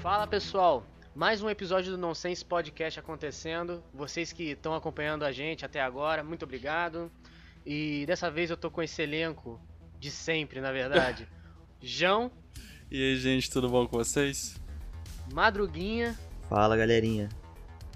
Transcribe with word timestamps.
Fala 0.00 0.28
pessoal, 0.28 0.84
mais 1.12 1.42
um 1.42 1.50
episódio 1.50 1.90
do 1.90 1.98
Nonsense 1.98 2.44
Podcast 2.44 3.00
acontecendo. 3.00 3.82
Vocês 3.92 4.32
que 4.32 4.52
estão 4.52 4.74
acompanhando 4.74 5.24
a 5.24 5.32
gente 5.32 5.64
até 5.66 5.80
agora, 5.80 6.22
muito 6.22 6.44
obrigado. 6.44 7.10
E 7.72 8.04
dessa 8.04 8.28
vez 8.28 8.50
eu 8.50 8.56
tô 8.56 8.68
com 8.68 8.82
esse 8.82 9.00
elenco 9.00 9.60
de 9.96 10.10
sempre, 10.10 10.60
na 10.60 10.72
verdade. 10.72 11.28
João. 11.80 12.28
E 12.90 13.00
aí, 13.00 13.16
gente, 13.16 13.48
tudo 13.48 13.68
bom 13.68 13.86
com 13.86 13.96
vocês? 13.96 14.56
Madruguinha. 15.32 16.18
Fala, 16.48 16.76
galerinha. 16.76 17.28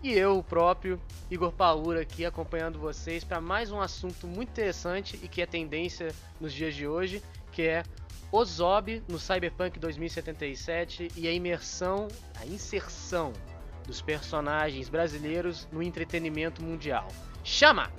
E 0.01 0.13
eu, 0.13 0.39
o 0.39 0.45
próprio, 0.45 1.01
Igor 1.29 1.51
Paura, 1.51 2.03
aqui 2.03 2.25
acompanhando 2.25 2.79
vocês 2.79 3.25
para 3.25 3.41
mais 3.41 3.73
um 3.73 3.81
assunto 3.81 4.29
muito 4.29 4.51
interessante 4.51 5.19
e 5.21 5.27
que 5.27 5.43
é 5.43 5.47
tendência 5.47 6.15
nos 6.41 6.53
dias 6.53 6.73
de 6.77 6.87
hoje, 6.87 7.21
que 7.51 7.63
é 7.63 7.83
o 8.31 8.45
Zob 8.45 9.03
no 9.09 9.19
Cyberpunk 9.19 9.81
2077 9.81 11.09
e 11.17 11.27
a 11.27 11.33
imersão, 11.33 12.07
a 12.41 12.47
inserção 12.47 13.33
dos 13.85 14.01
personagens 14.01 14.89
brasileiros 14.89 15.67
no 15.73 15.83
entretenimento 15.83 16.63
mundial. 16.63 17.09
Chama! 17.43 17.91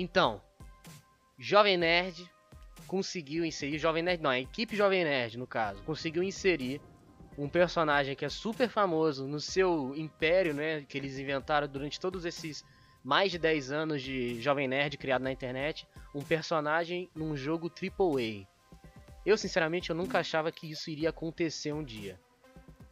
Então, 0.00 0.40
Jovem 1.36 1.76
Nerd 1.76 2.30
conseguiu 2.86 3.44
inserir, 3.44 3.78
Jovem 3.78 4.02
Nerd 4.02 4.22
não, 4.22 4.30
a 4.30 4.38
equipe 4.38 4.76
Jovem 4.76 5.02
Nerd 5.02 5.36
no 5.36 5.46
caso, 5.46 5.82
conseguiu 5.82 6.22
inserir 6.22 6.80
um 7.36 7.48
personagem 7.48 8.14
que 8.14 8.24
é 8.24 8.28
super 8.28 8.68
famoso 8.68 9.26
no 9.26 9.40
seu 9.40 9.92
império, 9.96 10.54
né, 10.54 10.82
que 10.82 10.96
eles 10.96 11.18
inventaram 11.18 11.66
durante 11.66 11.98
todos 11.98 12.24
esses 12.24 12.64
mais 13.02 13.32
de 13.32 13.38
10 13.38 13.72
anos 13.72 14.00
de 14.00 14.40
Jovem 14.40 14.68
Nerd 14.68 14.96
criado 14.96 15.22
na 15.22 15.32
internet, 15.32 15.86
um 16.14 16.22
personagem 16.22 17.10
num 17.14 17.36
jogo 17.36 17.68
AAA. 17.68 18.46
Eu, 19.26 19.36
sinceramente, 19.36 19.90
eu 19.90 19.96
nunca 19.96 20.20
achava 20.20 20.52
que 20.52 20.70
isso 20.70 20.90
iria 20.90 21.10
acontecer 21.10 21.72
um 21.72 21.82
dia. 21.82 22.20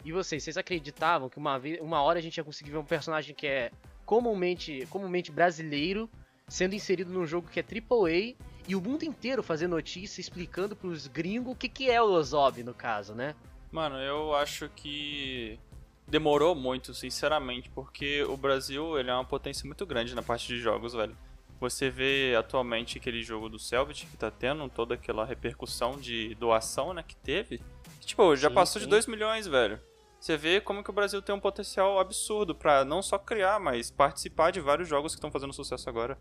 E 0.05 0.12
vocês, 0.12 0.43
vocês 0.43 0.57
acreditavam 0.57 1.29
que 1.29 1.39
uma, 1.39 1.59
vez, 1.59 1.81
uma 1.81 2.03
hora 2.03 2.19
a 2.19 2.23
gente 2.23 2.37
ia 2.37 2.45
conseguir 2.45 2.73
ver 2.73 2.79
um 2.79 2.84
personagem 2.84 3.34
que 3.34 3.47
é 3.47 3.71
comumente, 4.05 4.87
comumente 4.91 5.33
brasileiro 5.33 6.11
sendo 6.48 6.75
inserido 6.75 7.12
num 7.12 7.27
jogo 7.27 7.48
que 7.48 7.58
é 7.58 7.62
AAA 7.62 8.34
e 8.69 8.77
o 8.77 8.80
mundo 8.80 9.02
inteiro 9.02 9.42
fazer 9.42 9.66
notícia 9.66 10.20
explicando 10.20 10.77
pros 10.77 11.06
gringos 11.06 11.53
o 11.53 11.56
que, 11.56 11.69
que 11.69 11.91
é 11.91 12.00
o 12.00 12.12
Ozob, 12.12 12.62
no 12.62 12.72
caso, 12.72 13.14
né? 13.14 13.34
Mano, 13.70 13.97
eu 13.97 14.34
acho 14.34 14.69
que 14.70 15.58
demorou 16.06 16.55
muito, 16.55 16.94
sinceramente, 16.94 17.69
porque 17.70 18.22
o 18.25 18.36
Brasil 18.36 18.98
ele 18.98 19.10
é 19.10 19.15
uma 19.15 19.25
potência 19.25 19.66
muito 19.66 19.84
grande 19.84 20.15
na 20.15 20.22
parte 20.22 20.47
de 20.47 20.59
jogos, 20.59 20.93
velho. 20.93 21.16
Você 21.59 21.91
vê 21.91 22.34
atualmente 22.38 22.98
aquele 22.98 23.22
jogo 23.22 23.48
do 23.48 23.59
Selbit 23.59 24.06
que 24.06 24.16
tá 24.16 24.31
tendo 24.31 24.69
toda 24.69 24.94
aquela 24.94 25.25
repercussão 25.25 25.97
de 25.97 26.34
doação, 26.37 26.94
né, 26.94 27.03
que 27.03 27.16
teve. 27.16 27.59
Que, 28.00 28.06
tipo, 28.06 28.37
já 28.37 28.48
sim, 28.48 28.54
passou 28.54 28.81
sim. 28.81 28.87
de 28.87 28.91
2 28.91 29.06
milhões, 29.06 29.47
velho. 29.47 29.81
Você 30.21 30.37
vê 30.37 30.60
como 30.60 30.82
que 30.82 30.91
o 30.91 30.92
Brasil 30.92 31.21
tem 31.21 31.34
um 31.34 31.41
potencial 31.41 31.98
absurdo 31.98 32.54
para 32.54 32.84
não 32.84 33.03
só 33.03 33.19
criar, 33.19 33.59
mas 33.59 33.91
participar 33.91 34.50
de 34.50 34.60
vários 34.60 34.88
jogos 34.88 35.12
que 35.12 35.19
estão 35.19 35.31
fazendo 35.31 35.53
sucesso 35.53 35.88
agora. 35.88 36.19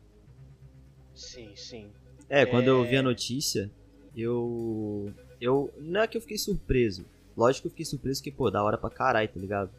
Sim, 1.16 1.52
sim. 1.56 1.90
É, 2.30 2.46
quando 2.46 2.68
eu 2.68 2.84
vi 2.84 2.98
a 2.98 3.04
notícia, 3.04 3.72
eu. 4.16 5.12
Eu. 5.40 5.74
Não 5.78 6.02
é 6.02 6.08
que 6.08 6.18
eu 6.18 6.22
fiquei 6.22 6.38
surpreso. 6.38 7.06
Lógico 7.36 7.64
que 7.64 7.68
eu 7.68 7.72
fiquei 7.72 7.86
surpreso 7.86 8.24
que, 8.24 8.32
pô, 8.32 8.50
da 8.50 8.64
hora 8.64 8.78
pra 8.78 8.90
caralho, 8.90 9.28
tá 9.28 9.40
ligado? 9.40 9.70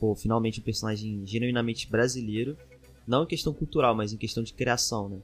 Pô, 0.00 0.14
finalmente 0.14 0.60
um 0.60 0.62
personagem 0.64 1.26
genuinamente 1.26 1.90
brasileiro. 1.90 2.56
Não 3.06 3.22
em 3.22 3.26
questão 3.26 3.52
cultural, 3.52 3.94
mas 3.94 4.12
em 4.12 4.16
questão 4.16 4.42
de 4.42 4.52
criação, 4.52 5.08
né? 5.08 5.18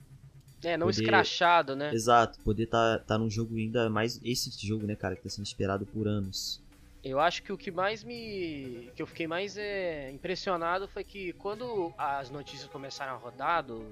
É, 0.63 0.77
não 0.77 0.87
poder... 0.87 1.03
escrachado, 1.03 1.75
né? 1.75 1.93
Exato, 1.93 2.39
poder 2.41 2.67
tá, 2.67 2.99
tá 3.01 3.19
num 3.19 3.29
jogo 3.29 3.57
ainda 3.57 3.91
mais. 3.91 4.21
Esse 4.23 4.51
jogo, 4.65 4.87
né, 4.87 4.95
cara, 4.95 5.17
que 5.17 5.23
tá 5.23 5.29
sendo 5.29 5.47
esperado 5.47 5.85
por 5.87 6.07
anos. 6.07 6.63
Eu 7.03 7.19
acho 7.19 7.43
que 7.43 7.53
o 7.53 7.59
que 7.59 7.71
mais 7.71 8.05
me. 8.05 8.91
que 8.95 9.03
eu 9.03 9.07
fiquei 9.07 9.27
mais 9.27 9.57
é, 9.57 10.11
impressionado 10.13 10.87
foi 10.87 11.03
que 11.03 11.33
quando 11.33 11.93
as 11.99 12.31
notícias 12.31 12.71
começaram 12.71 13.15
a 13.15 13.17
rodar 13.17 13.65
do 13.65 13.85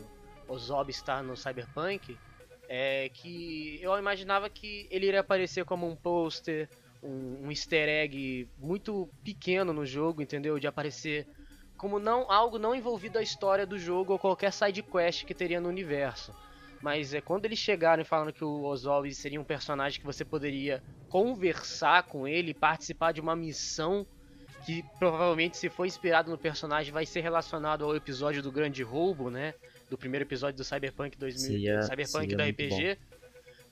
Ozob 0.51 0.91
estar 0.91 1.23
no 1.23 1.37
Cyberpunk, 1.37 2.19
é 2.69 3.09
que 3.09 3.79
eu 3.83 3.97
imaginava 3.99 4.51
que 4.51 4.89
ele 4.91 5.07
iria 5.07 5.21
aparecer 5.21 5.65
como 5.65 5.89
um 5.89 5.97
pôster, 5.97 6.69
um, 7.03 7.47
um 7.47 7.51
easter 7.51 7.89
egg 7.89 8.49
muito 8.59 9.09
pequeno 9.25 9.73
no 9.73 9.87
jogo, 9.87 10.23
entendeu? 10.23 10.59
De 10.59 10.67
aparecer 10.67 11.27
como 11.77 11.99
não 11.99 12.31
algo 12.31 12.59
não 12.59 12.75
envolvido 12.75 13.19
à 13.19 13.23
história 13.23 13.67
do 13.67 13.79
jogo 13.79 14.13
ou 14.13 14.19
qualquer 14.19 14.53
side 14.53 14.83
quest 14.83 15.25
que 15.25 15.35
teria 15.35 15.61
no 15.61 15.69
universo. 15.69 16.33
Mas 16.83 17.15
é 17.15 17.21
quando 17.21 17.45
eles 17.45 17.59
chegaram 17.59 18.03
e 18.03 18.07
falaram 18.07 18.33
que 18.33 18.45
o 18.45 18.65
Ozob 18.65 19.13
seria 19.15 19.41
um 19.41 19.45
personagem 19.45 19.99
que 19.99 20.07
você 20.07 20.25
poderia 20.25 20.83
conversar 21.09 22.05
com 22.05 22.27
ele, 22.27 22.55
participar 22.55 23.13
de 23.13 23.21
uma 23.21 23.35
missão 23.35 24.07
que 24.65 24.85
provavelmente 24.99 25.57
se 25.57 25.69
for 25.71 25.87
inspirado 25.87 26.31
no 26.31 26.39
personagem 26.39 26.93
vai 26.93 27.07
ser 27.07 27.21
relacionado 27.21 27.85
ao 27.85 27.97
episódio 27.97 28.43
do 28.43 28.53
Grande 28.53 28.83
Roubo, 28.83 29.31
né? 29.31 29.55
Do 29.91 29.99
primeiro 29.99 30.25
episódio 30.25 30.57
do 30.57 30.65
Cyberpunk 30.65 31.19
2000, 31.19 31.41
seria, 31.41 31.83
Cyberpunk 31.83 32.37
da 32.37 32.47
RPG, 32.47 32.97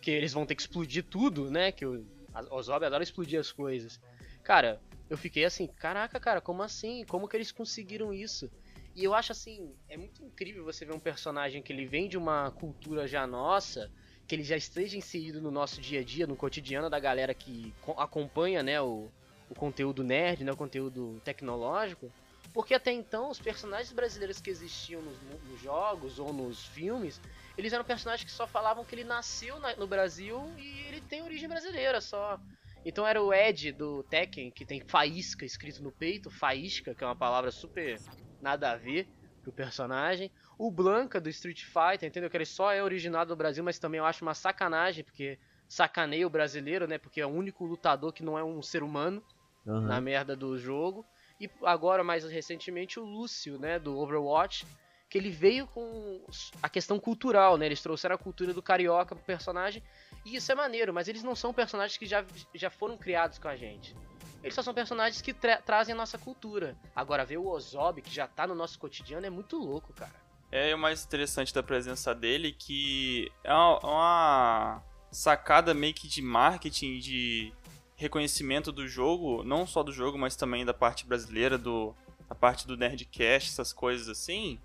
que 0.03 0.11
eles 0.11 0.33
vão 0.33 0.45
ter 0.45 0.55
que 0.57 0.63
explodir 0.63 1.05
tudo, 1.05 1.51
né? 1.51 1.71
Que 1.73 1.87
o 1.87 2.05
Ozob 2.51 2.85
adora 2.85 3.03
explodir 3.03 3.39
as 3.39 3.53
coisas. 3.53 4.01
Cara, 4.43 4.81
eu 5.09 5.17
fiquei 5.17 5.45
assim, 5.45 5.67
caraca, 5.67 6.19
cara, 6.21 6.41
como 6.41 6.63
assim? 6.63 7.05
Como 7.07 7.29
que 7.29 7.37
eles 7.37 7.53
conseguiram 7.53 8.13
isso? 8.13 8.51
E 8.95 9.05
eu 9.05 9.15
acho 9.15 9.31
assim, 9.31 9.73
é 9.89 9.97
muito 9.97 10.25
incrível 10.25 10.65
você 10.65 10.85
ver 10.85 10.93
um 10.93 10.99
personagem 10.99 11.63
que 11.63 11.73
ele 11.73 11.87
vem 11.87 12.09
de 12.09 12.19
uma 12.19 12.51
cultura 12.51 13.07
já 13.07 13.27
nossa, 13.27 13.91
que 14.27 14.35
ele 14.35 14.43
já 14.43 14.57
esteja 14.57 14.97
inserido 14.97 15.41
no 15.41 15.51
nosso 15.51 15.81
dia 15.81 16.01
a 16.01 16.05
dia, 16.05 16.27
no 16.27 16.35
cotidiano 16.35 16.91
da 16.91 16.99
galera 16.99 17.33
que 17.33 17.73
acompanha, 17.97 18.63
né, 18.63 18.81
o, 18.81 19.09
o 19.49 19.55
conteúdo 19.55 20.03
nerd, 20.03 20.43
né, 20.43 20.51
o 20.51 20.57
conteúdo 20.57 21.21
tecnológico. 21.25 22.13
Porque 22.59 22.75
até 22.75 22.91
então 22.91 23.31
os 23.31 23.39
personagens 23.39 23.93
brasileiros 23.93 24.41
que 24.41 24.51
existiam 24.51 25.01
nos, 25.01 25.17
nos 25.49 25.61
jogos 25.61 26.19
ou 26.19 26.33
nos 26.33 26.67
filmes, 26.67 27.21
eles 27.57 27.73
eram 27.73 27.85
personagens 27.85 28.25
que 28.29 28.37
só 28.37 28.49
falavam 28.49 28.85
que 28.85 28.97
ele 28.97 29.05
nasceu 29.05 29.61
na, 29.61 29.77
no 29.77 29.87
Brasil 29.87 30.43
e 30.59 30.81
ele 30.89 31.01
tem 31.01 31.23
origem 31.23 31.49
brasileira 31.49 32.01
só. 32.01 32.37
Então 32.85 33.07
era 33.07 33.23
o 33.23 33.33
Ed 33.33 33.71
do 33.71 34.03
Tekken, 34.03 34.51
que 34.51 34.67
tem 34.67 34.81
faísca 34.81 35.45
escrito 35.45 35.81
no 35.85 35.93
peito, 35.93 36.33
faísca, 36.33 36.97
que 36.97 37.05
é 37.05 37.07
uma 37.07 37.15
palavra 37.15 37.53
super 37.53 37.97
nada 38.43 38.73
a 38.73 38.77
ver 38.77 39.09
pro 39.41 39.53
personagem. 39.53 40.29
O 40.59 40.69
Blanca 40.69 41.21
do 41.21 41.29
Street 41.29 41.63
Fighter, 41.63 42.09
entendeu? 42.09 42.29
Que 42.29 42.39
ele 42.39 42.45
só 42.45 42.73
é 42.73 42.83
originado 42.83 43.29
do 43.29 43.37
Brasil, 43.37 43.63
mas 43.63 43.79
também 43.79 43.99
eu 43.99 44.05
acho 44.05 44.25
uma 44.25 44.35
sacanagem, 44.35 45.05
porque 45.05 45.39
sacaneia 45.69 46.27
o 46.27 46.31
brasileiro, 46.31 46.89
né? 46.89 46.99
Porque 46.99 47.21
é 47.21 47.27
o 47.27 47.31
único 47.31 47.65
lutador 47.65 48.13
que 48.13 48.25
não 48.25 48.37
é 48.37 48.43
um 48.43 48.61
ser 48.61 48.83
humano 48.83 49.23
uhum. 49.65 49.83
na 49.83 50.01
merda 50.01 50.35
do 50.35 50.59
jogo. 50.59 51.07
E 51.41 51.49
agora, 51.63 52.03
mais 52.03 52.25
recentemente, 52.25 52.99
o 52.99 53.05
Lúcio, 53.05 53.59
né? 53.59 53.79
Do 53.79 53.97
Overwatch, 53.99 54.67
que 55.09 55.17
ele 55.17 55.31
veio 55.31 55.67
com 55.67 56.25
a 56.63 56.69
questão 56.69 56.99
cultural, 56.99 57.57
né? 57.57 57.67
Eles 57.67 57.83
trouxeram 57.83 58.15
a 58.15 58.19
cultura 58.19 58.53
do 58.53 58.63
carioca 58.63 59.15
pro 59.15 59.25
personagem. 59.25 59.83
E 60.25 60.37
isso 60.37 60.51
é 60.51 60.55
maneiro, 60.55 60.93
mas 60.93 61.09
eles 61.09 61.23
não 61.23 61.35
são 61.35 61.55
personagens 61.55 61.97
que 61.97 62.07
já, 62.07 62.25
já 62.55 62.71
foram 62.71 62.97
criados 62.97 63.39
com 63.39 63.49
a 63.49 63.57
gente. 63.57 63.95
Eles 64.43 64.55
só 64.55 64.63
são 64.63 64.75
personagens 64.75 65.21
que 65.21 65.33
tra 65.33 65.61
trazem 65.63 65.95
a 65.95 65.97
nossa 65.97 66.19
cultura. 66.19 66.77
Agora, 66.95 67.25
ver 67.25 67.39
o 67.39 67.49
Ozob, 67.49 68.03
que 68.03 68.11
já 68.11 68.27
tá 68.27 68.47
no 68.47 68.55
nosso 68.55 68.79
cotidiano, 68.79 69.27
é 69.27 69.31
muito 69.31 69.57
louco, 69.57 69.93
cara. 69.93 70.15
É 70.51 70.75
o 70.75 70.79
mais 70.79 71.05
interessante 71.05 71.53
da 71.53 71.63
presença 71.63 72.15
dele 72.15 72.53
que 72.53 73.31
é 73.45 73.53
uma, 73.53 73.79
uma 73.81 74.83
sacada 75.11 75.75
meio 75.75 75.93
que 75.93 76.09
de 76.09 76.23
marketing, 76.23 76.99
de 76.99 77.53
reconhecimento 77.99 78.73
do 78.73 78.89
jogo, 78.89 79.45
não 79.45 79.67
só 79.67 79.83
do 79.83 79.93
jogo, 79.93 80.17
mas 80.17 80.37
também 80.37 80.65
da 80.65 80.73
parte 80.73 81.05
brasileira, 81.05 81.59
do 81.59 81.95
a 82.31 82.35
parte 82.35 82.67
do 82.67 82.77
Nerdcast, 82.77 83.51
essas 83.51 83.73
coisas 83.73 84.09
assim, 84.09 84.59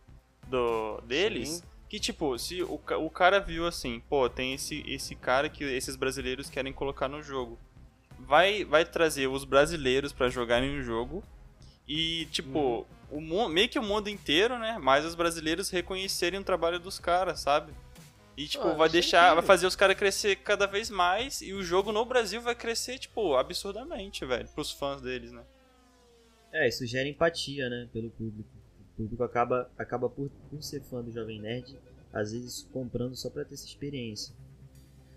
do 0.47 1.01
deles. 1.01 1.50
Sim. 1.50 1.63
Que 1.89 2.00
tipo, 2.00 2.38
se 2.39 2.63
o, 2.63 2.80
o 3.00 3.09
cara 3.09 3.39
viu 3.39 3.68
assim, 3.68 4.01
pô, 4.09 4.30
tem 4.30 4.53
esse, 4.53 4.83
esse 4.88 5.15
cara 5.15 5.50
que 5.50 5.63
esses 5.63 5.95
brasileiros 5.95 6.50
querem 6.50 6.74
colocar 6.74 7.07
no 7.07 7.21
jogo 7.21 7.57
vai, 8.19 8.63
vai 8.63 8.85
trazer 8.85 9.27
os 9.27 9.44
brasileiros 9.44 10.12
para 10.12 10.29
jogarem 10.29 10.79
o 10.79 10.83
jogo. 10.83 11.24
E, 11.88 12.25
tipo, 12.31 12.86
uhum. 13.12 13.45
o 13.45 13.50
meio 13.50 13.69
que 13.69 13.77
o 13.77 13.83
mundo 13.83 14.09
inteiro, 14.09 14.57
né? 14.57 14.79
Mas 14.81 15.06
os 15.06 15.15
brasileiros 15.15 15.69
reconhecerem 15.69 16.39
o 16.39 16.44
trabalho 16.44 16.79
dos 16.79 16.97
caras, 16.97 17.39
sabe? 17.41 17.74
E, 18.35 18.47
tipo, 18.47 18.68
oh, 18.68 18.75
vai 18.75 18.89
deixar. 18.89 19.33
Vai 19.33 19.44
fazer 19.44 19.68
os 19.68 19.75
caras 19.75 19.95
crescer 19.95 20.38
cada 20.38 20.65
vez 20.65 20.89
mais. 20.89 21.41
E 21.41 21.53
o 21.53 21.63
jogo 21.63 21.91
no 21.91 22.03
Brasil 22.03 22.41
vai 22.41 22.56
crescer, 22.56 22.97
tipo, 22.97 23.35
absurdamente, 23.35 24.25
velho. 24.25 24.47
Pros 24.50 24.71
fãs 24.71 25.01
deles, 25.01 25.31
né? 25.31 25.44
É, 26.51 26.68
isso 26.68 26.85
gera 26.85 27.07
empatia, 27.07 27.69
né? 27.69 27.88
Pelo 27.91 28.09
público. 28.12 28.50
O 28.80 28.97
público 28.97 29.24
acaba, 29.24 29.69
acaba 29.77 30.09
por, 30.09 30.30
por 30.50 30.62
ser 30.62 30.81
fã 30.83 31.01
do 31.01 31.12
Jovem 31.12 31.41
Nerd, 31.41 31.77
às 32.12 32.31
vezes 32.31 32.68
comprando 32.71 33.15
só 33.15 33.30
pra 33.30 33.44
ter 33.44 33.56
essa 33.56 33.65
experiência. 33.65 34.36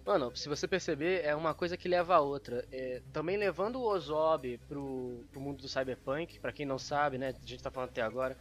Mano, 0.06 0.34
se 0.36 0.48
você 0.48 0.68
perceber, 0.68 1.24
é 1.24 1.34
uma 1.34 1.52
coisa 1.52 1.76
que 1.76 1.88
leva 1.88 2.14
a 2.14 2.20
outra. 2.20 2.64
É, 2.70 3.02
também 3.12 3.36
levando 3.36 3.76
o 3.76 3.82
Ozob 3.82 4.58
pro, 4.68 5.24
pro 5.32 5.40
mundo 5.40 5.60
do 5.62 5.68
Cyberpunk, 5.68 6.38
para 6.38 6.52
quem 6.52 6.64
não 6.64 6.78
sabe, 6.78 7.18
né? 7.18 7.30
A 7.30 7.46
gente 7.46 7.62
tá 7.62 7.70
falando 7.70 7.90
até 7.90 8.02
agora. 8.02 8.36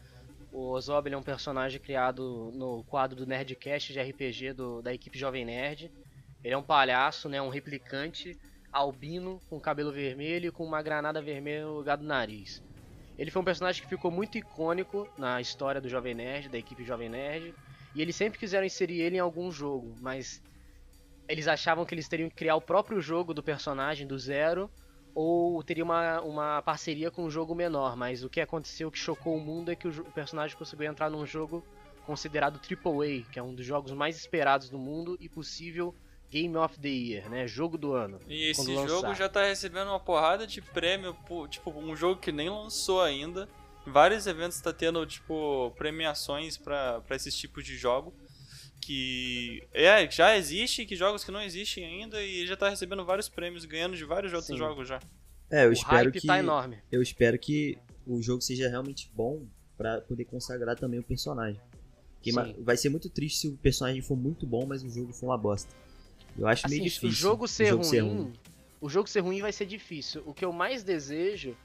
O 0.57 0.71
Ozob 0.71 1.11
é 1.11 1.17
um 1.17 1.21
personagem 1.21 1.81
criado 1.81 2.49
no 2.53 2.81
quadro 2.85 3.13
do 3.13 3.25
Nerdcast 3.25 3.91
de 3.91 3.99
RPG 3.99 4.53
do, 4.53 4.81
da 4.81 4.93
equipe 4.93 5.19
Jovem 5.19 5.43
Nerd. 5.43 5.91
Ele 6.41 6.53
é 6.53 6.57
um 6.57 6.63
palhaço, 6.63 7.27
né? 7.27 7.41
Um 7.41 7.49
replicante 7.49 8.31
albino 8.71 9.41
com 9.49 9.59
cabelo 9.59 9.91
vermelho 9.91 10.47
e 10.47 10.51
com 10.51 10.63
uma 10.63 10.81
granada 10.81 11.21
vermelha 11.21 11.65
no 11.65 11.73
lugar 11.73 11.97
do 11.97 12.05
nariz. 12.05 12.61
Ele 13.17 13.29
foi 13.29 13.41
um 13.41 13.45
personagem 13.45 13.83
que 13.83 13.89
ficou 13.89 14.09
muito 14.09 14.37
icônico 14.37 15.05
na 15.17 15.41
história 15.41 15.81
do 15.81 15.89
Jovem 15.89 16.15
Nerd, 16.15 16.47
da 16.47 16.57
equipe 16.57 16.85
Jovem 16.85 17.09
Nerd. 17.09 17.53
E 17.93 18.01
eles 18.01 18.15
sempre 18.15 18.39
quiseram 18.39 18.65
inserir 18.65 19.01
ele 19.01 19.17
em 19.17 19.19
algum 19.19 19.51
jogo, 19.51 19.93
mas 19.99 20.41
eles 21.27 21.49
achavam 21.49 21.83
que 21.83 21.93
eles 21.93 22.07
teriam 22.07 22.29
que 22.29 22.35
criar 22.35 22.55
o 22.55 22.61
próprio 22.61 23.01
jogo 23.01 23.33
do 23.33 23.43
personagem 23.43 24.07
do 24.07 24.17
zero 24.17 24.71
ou 25.15 25.63
teria 25.63 25.83
uma, 25.83 26.19
uma 26.21 26.61
parceria 26.61 27.09
com 27.09 27.23
um 27.23 27.29
jogo 27.29 27.55
menor, 27.55 27.95
mas 27.95 28.21
o 28.21 28.29
que 28.29 28.41
aconteceu 28.41 28.91
que 28.91 28.99
chocou 28.99 29.37
o 29.37 29.39
mundo 29.39 29.71
é 29.71 29.75
que 29.75 29.87
o, 29.87 30.03
personagem 30.11 30.57
conseguiu 30.57 30.91
entrar 30.91 31.09
num 31.09 31.25
jogo 31.25 31.65
considerado 32.05 32.59
AAA, 32.59 33.23
que 33.31 33.39
é 33.39 33.41
um 33.41 33.55
dos 33.55 33.65
jogos 33.65 33.93
mais 33.93 34.17
esperados 34.17 34.69
do 34.69 34.77
mundo 34.77 35.17
e 35.21 35.29
possível 35.29 35.95
Game 36.29 36.55
of 36.57 36.77
the 36.79 36.89
Year, 36.89 37.29
né? 37.29 37.47
Jogo 37.47 37.77
do 37.77 37.93
ano. 37.93 38.19
E 38.27 38.49
esse 38.49 38.75
jogo 38.87 39.15
já 39.15 39.29
tá 39.29 39.45
recebendo 39.45 39.87
uma 39.87 39.99
porrada 39.99 40.45
de 40.45 40.61
prêmio, 40.61 41.15
tipo, 41.49 41.71
um 41.71 41.95
jogo 41.95 42.19
que 42.19 42.31
nem 42.31 42.49
lançou 42.49 43.01
ainda. 43.01 43.47
Vários 43.87 44.27
eventos 44.27 44.59
tá 44.59 44.73
tendo, 44.73 45.05
tipo, 45.05 45.71
premiações 45.77 46.57
para 46.57 47.01
esses 47.11 47.33
tipos 47.35 47.63
de 47.63 47.77
jogo 47.77 48.13
que 48.85 49.63
é, 49.73 50.09
já 50.11 50.37
existe, 50.37 50.85
que 50.85 50.95
jogos 50.95 51.23
que 51.23 51.31
não 51.31 51.41
existem 51.41 51.83
ainda 51.83 52.21
e 52.21 52.45
já 52.45 52.55
tá 52.55 52.69
recebendo 52.69 53.03
vários 53.03 53.27
prêmios, 53.27 53.65
ganhando 53.65 53.97
de 53.97 54.05
vários 54.05 54.31
outros 54.31 54.49
Sim. 54.49 54.57
jogos 54.57 54.87
já. 54.87 54.99
É, 55.49 55.65
eu 55.65 55.69
o 55.69 55.73
espero 55.73 56.11
que 56.11 56.21
tá 56.21 56.37
enorme. 56.37 56.77
Eu 56.91 57.01
espero 57.01 57.39
que 57.39 57.79
o 58.05 58.21
jogo 58.21 58.41
seja 58.41 58.69
realmente 58.69 59.09
bom 59.15 59.47
para 59.75 60.01
poder 60.01 60.25
consagrar 60.25 60.75
também 60.75 60.99
o 60.99 61.03
personagem. 61.03 61.59
Que 62.21 62.31
vai 62.59 62.77
ser 62.77 62.89
muito 62.89 63.09
triste 63.09 63.39
se 63.39 63.47
o 63.47 63.57
personagem 63.57 64.03
for 64.03 64.15
muito 64.15 64.45
bom, 64.45 64.65
mas 64.67 64.83
o 64.83 64.89
jogo 64.89 65.11
for 65.13 65.27
uma 65.27 65.37
bosta. 65.37 65.75
Eu 66.37 66.47
acho 66.47 66.67
assim, 66.67 66.75
meio 66.75 66.83
difícil. 66.87 67.09
O 67.09 67.11
jogo, 67.11 67.47
ser, 67.47 67.63
o 67.63 67.67
jogo 67.67 67.83
ruim, 67.83 67.89
ser 67.89 67.99
ruim, 68.01 68.33
o 68.81 68.89
jogo 68.89 69.09
ser 69.09 69.19
ruim 69.21 69.41
vai 69.41 69.51
ser 69.51 69.65
difícil. 69.65 70.21
O 70.27 70.33
que 70.33 70.45
eu 70.45 70.51
mais 70.51 70.83
desejo 70.83 71.57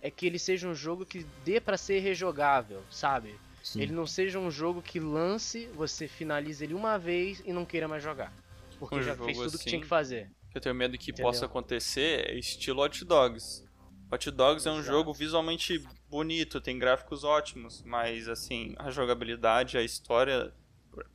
é 0.00 0.12
que 0.12 0.26
ele 0.26 0.38
seja 0.38 0.68
um 0.68 0.74
jogo 0.74 1.04
que 1.04 1.26
dê 1.44 1.60
para 1.60 1.76
ser 1.76 1.98
rejogável, 1.98 2.82
sabe? 2.88 3.34
Sim. 3.62 3.82
Ele 3.82 3.92
não 3.92 4.06
seja 4.06 4.38
um 4.38 4.50
jogo 4.50 4.80
que 4.80 4.98
lance, 4.98 5.66
você 5.74 6.08
finaliza 6.08 6.64
ele 6.64 6.74
uma 6.74 6.98
vez 6.98 7.42
e 7.44 7.52
não 7.52 7.64
queira 7.64 7.88
mais 7.88 8.02
jogar. 8.02 8.32
Porque 8.78 8.96
um 8.96 9.02
já 9.02 9.16
fez 9.16 9.36
tudo 9.36 9.46
assim, 9.48 9.58
que 9.58 9.64
tinha 9.64 9.80
que 9.80 9.86
fazer. 9.86 10.30
Eu 10.54 10.60
tenho 10.60 10.74
medo 10.74 10.96
que 10.96 11.10
Entendeu? 11.10 11.30
possa 11.30 11.46
acontecer 11.46 12.28
é 12.28 12.38
estilo 12.38 12.82
Hot 12.82 13.04
Dogs. 13.04 13.68
Hot 14.10 14.30
Dogs 14.30 14.66
é 14.66 14.70
um 14.70 14.78
Exato. 14.78 14.90
jogo 14.96 15.12
visualmente 15.12 15.84
bonito, 16.08 16.60
tem 16.60 16.78
gráficos 16.78 17.24
ótimos, 17.24 17.82
mas 17.82 18.28
assim, 18.28 18.74
a 18.78 18.90
jogabilidade, 18.90 19.76
a 19.76 19.82
história, 19.82 20.52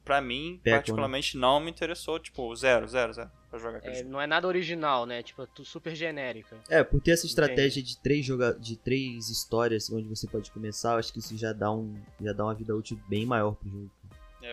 pra 0.03 0.21
mim, 0.21 0.59
né? 0.65 0.73
particularmente, 0.73 1.35
né? 1.35 1.41
não 1.41 1.59
me 1.59 1.69
interessou, 1.69 2.19
tipo, 2.19 2.55
zero, 2.55 2.87
zero, 2.87 3.13
zero 3.13 3.31
pra 3.53 3.59
jogar 3.59 3.81
é, 3.83 4.03
Não 4.03 4.19
é 4.19 4.25
nada 4.25 4.47
original, 4.47 5.05
né? 5.05 5.21
Tipo, 5.21 5.43
é 5.43 5.47
super 5.63 5.95
genérica. 5.95 6.59
É, 6.69 6.83
por 6.83 6.99
ter 7.01 7.11
essa 7.11 7.25
estratégia 7.25 7.83
de 7.83 7.97
três, 7.97 8.25
joga 8.25 8.53
de 8.53 8.75
três 8.75 9.29
histórias 9.29 9.91
onde 9.91 10.07
você 10.07 10.27
pode 10.27 10.51
começar, 10.51 10.93
eu 10.93 10.97
acho 10.99 11.13
que 11.13 11.19
isso 11.19 11.37
já 11.37 11.53
dá, 11.53 11.71
um, 11.71 11.95
já 12.19 12.33
dá 12.33 12.45
uma 12.45 12.55
vida 12.55 12.75
útil 12.75 12.99
bem 13.07 13.25
maior 13.25 13.55
pro 13.55 13.69
jogo. 13.69 13.91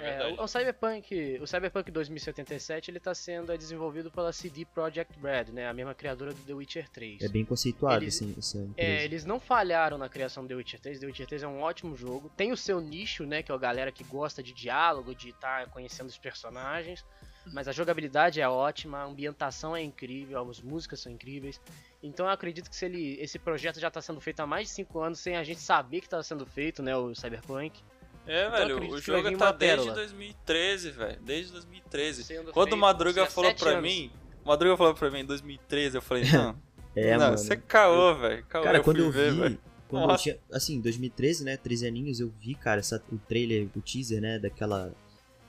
É, 0.01 0.31
é 0.31 0.35
o, 0.35 0.43
o, 0.43 0.49
Cyberpunk, 0.49 1.39
o 1.41 1.47
Cyberpunk 1.47 1.91
2077, 1.91 2.91
ele 2.91 3.01
tá 3.01 3.15
sendo 3.15 3.57
desenvolvido 3.57 4.11
pela 4.11 4.33
CD 4.33 4.65
Projekt 4.65 5.19
Red, 5.21 5.53
né, 5.53 5.69
a 5.69 5.75
mesma 5.75 5.95
criadora 5.95 6.33
do 6.33 6.43
The 6.43 6.55
Witcher 6.55 6.89
3. 6.89 7.23
É 7.23 7.29
bem 7.29 7.45
conceituado 7.45 8.03
eles, 8.03 8.17
assim, 8.17 8.35
essa 8.39 8.69
É, 8.77 9.05
eles 9.05 9.25
não 9.25 9.39
falharam 9.39 9.99
na 9.99 10.09
criação 10.09 10.43
do 10.45 10.49
The 10.49 10.55
Witcher 10.55 10.81
3. 10.81 11.01
The 11.01 11.07
Witcher 11.07 11.27
3 11.27 11.43
é 11.43 11.49
um 11.49 11.61
ótimo 11.61 11.97
jogo. 11.97 12.31
Tem 12.37 12.53
o 12.53 12.57
seu 12.57 12.81
nicho, 12.81 13.25
né, 13.25 13.43
que 13.43 13.53
é 13.53 13.55
a 13.55 13.59
galera 13.59 13.93
que 13.93 14.05
gosta 14.05 14.43
de 14.43 14.53
diálogo, 14.53 15.15
de 15.15 15.31
estar 15.31 15.65
tá 15.65 15.71
conhecendo 15.71 16.09
os 16.09 16.19
personagens. 16.19 17.05
Mas 17.53 17.67
a 17.67 17.73
jogabilidade 17.73 18.41
é 18.41 18.49
ótima, 18.49 18.99
a 18.99 19.05
ambientação 19.05 19.75
é 19.75 19.83
incrível, 19.83 20.49
as 20.49 20.61
músicas 20.61 21.01
são 21.01 21.11
incríveis. 21.11 21.61
Então 22.03 22.27
eu 22.27 22.33
acredito 22.33 22.69
que 22.69 22.77
se 22.77 22.85
ele, 22.85 23.19
esse 23.21 23.39
projeto 23.39 23.81
já 23.81 23.89
está 23.89 24.01
sendo 24.01 24.21
feito 24.21 24.41
há 24.41 24.47
mais 24.47 24.69
de 24.69 24.75
5 24.75 25.01
anos 25.01 25.21
sem 25.21 25.37
a 25.37 25.43
gente 25.45 25.61
saber 25.61 26.01
que 26.01 26.07
estava 26.07 26.23
sendo 26.23 26.47
feito, 26.47 26.83
né, 26.83 26.97
o 26.97 27.15
Cyberpunk. 27.15 27.83
É, 28.31 28.47
então, 28.47 28.59
velho, 28.59 28.93
o 28.93 29.01
jogo 29.01 29.37
tá 29.37 29.51
desde 29.51 29.93
2013, 29.93 30.91
velho. 30.93 31.21
Desde 31.21 31.51
2013. 31.51 32.23
Sendo 32.23 32.53
Quando 32.53 32.75
o 32.75 32.77
Madruga 32.77 33.27
falou 33.27 33.53
pra 33.53 33.73
anos. 33.73 33.83
mim, 33.83 34.09
o 34.45 34.49
Madruga 34.49 34.77
falou 34.77 34.95
pra 34.95 35.11
mim 35.11 35.19
em 35.19 35.25
2013, 35.25 35.97
eu 35.97 36.03
falei, 36.03 36.31
não. 36.31 36.57
é, 36.95 37.11
não, 37.17 37.27
mano. 37.27 37.39
Você 37.39 37.57
caô, 37.57 38.15
velho. 38.15 38.45
Cara, 38.47 38.79
eu 38.79 38.85
quando 38.85 39.01
eu 39.01 39.11
ver, 39.11 39.33
vi, 39.33 39.59
quando 39.89 40.09
eu 40.09 40.17
tinha, 40.17 40.39
assim, 40.53 40.81
2013, 40.81 41.43
né, 41.45 41.57
13 41.57 41.89
aninhos, 41.89 42.21
eu 42.21 42.33
vi, 42.41 42.55
cara, 42.55 42.79
essa, 42.79 43.03
o 43.11 43.19
trailer, 43.19 43.69
o 43.75 43.81
teaser, 43.81 44.21
né, 44.21 44.39
daquela 44.39 44.95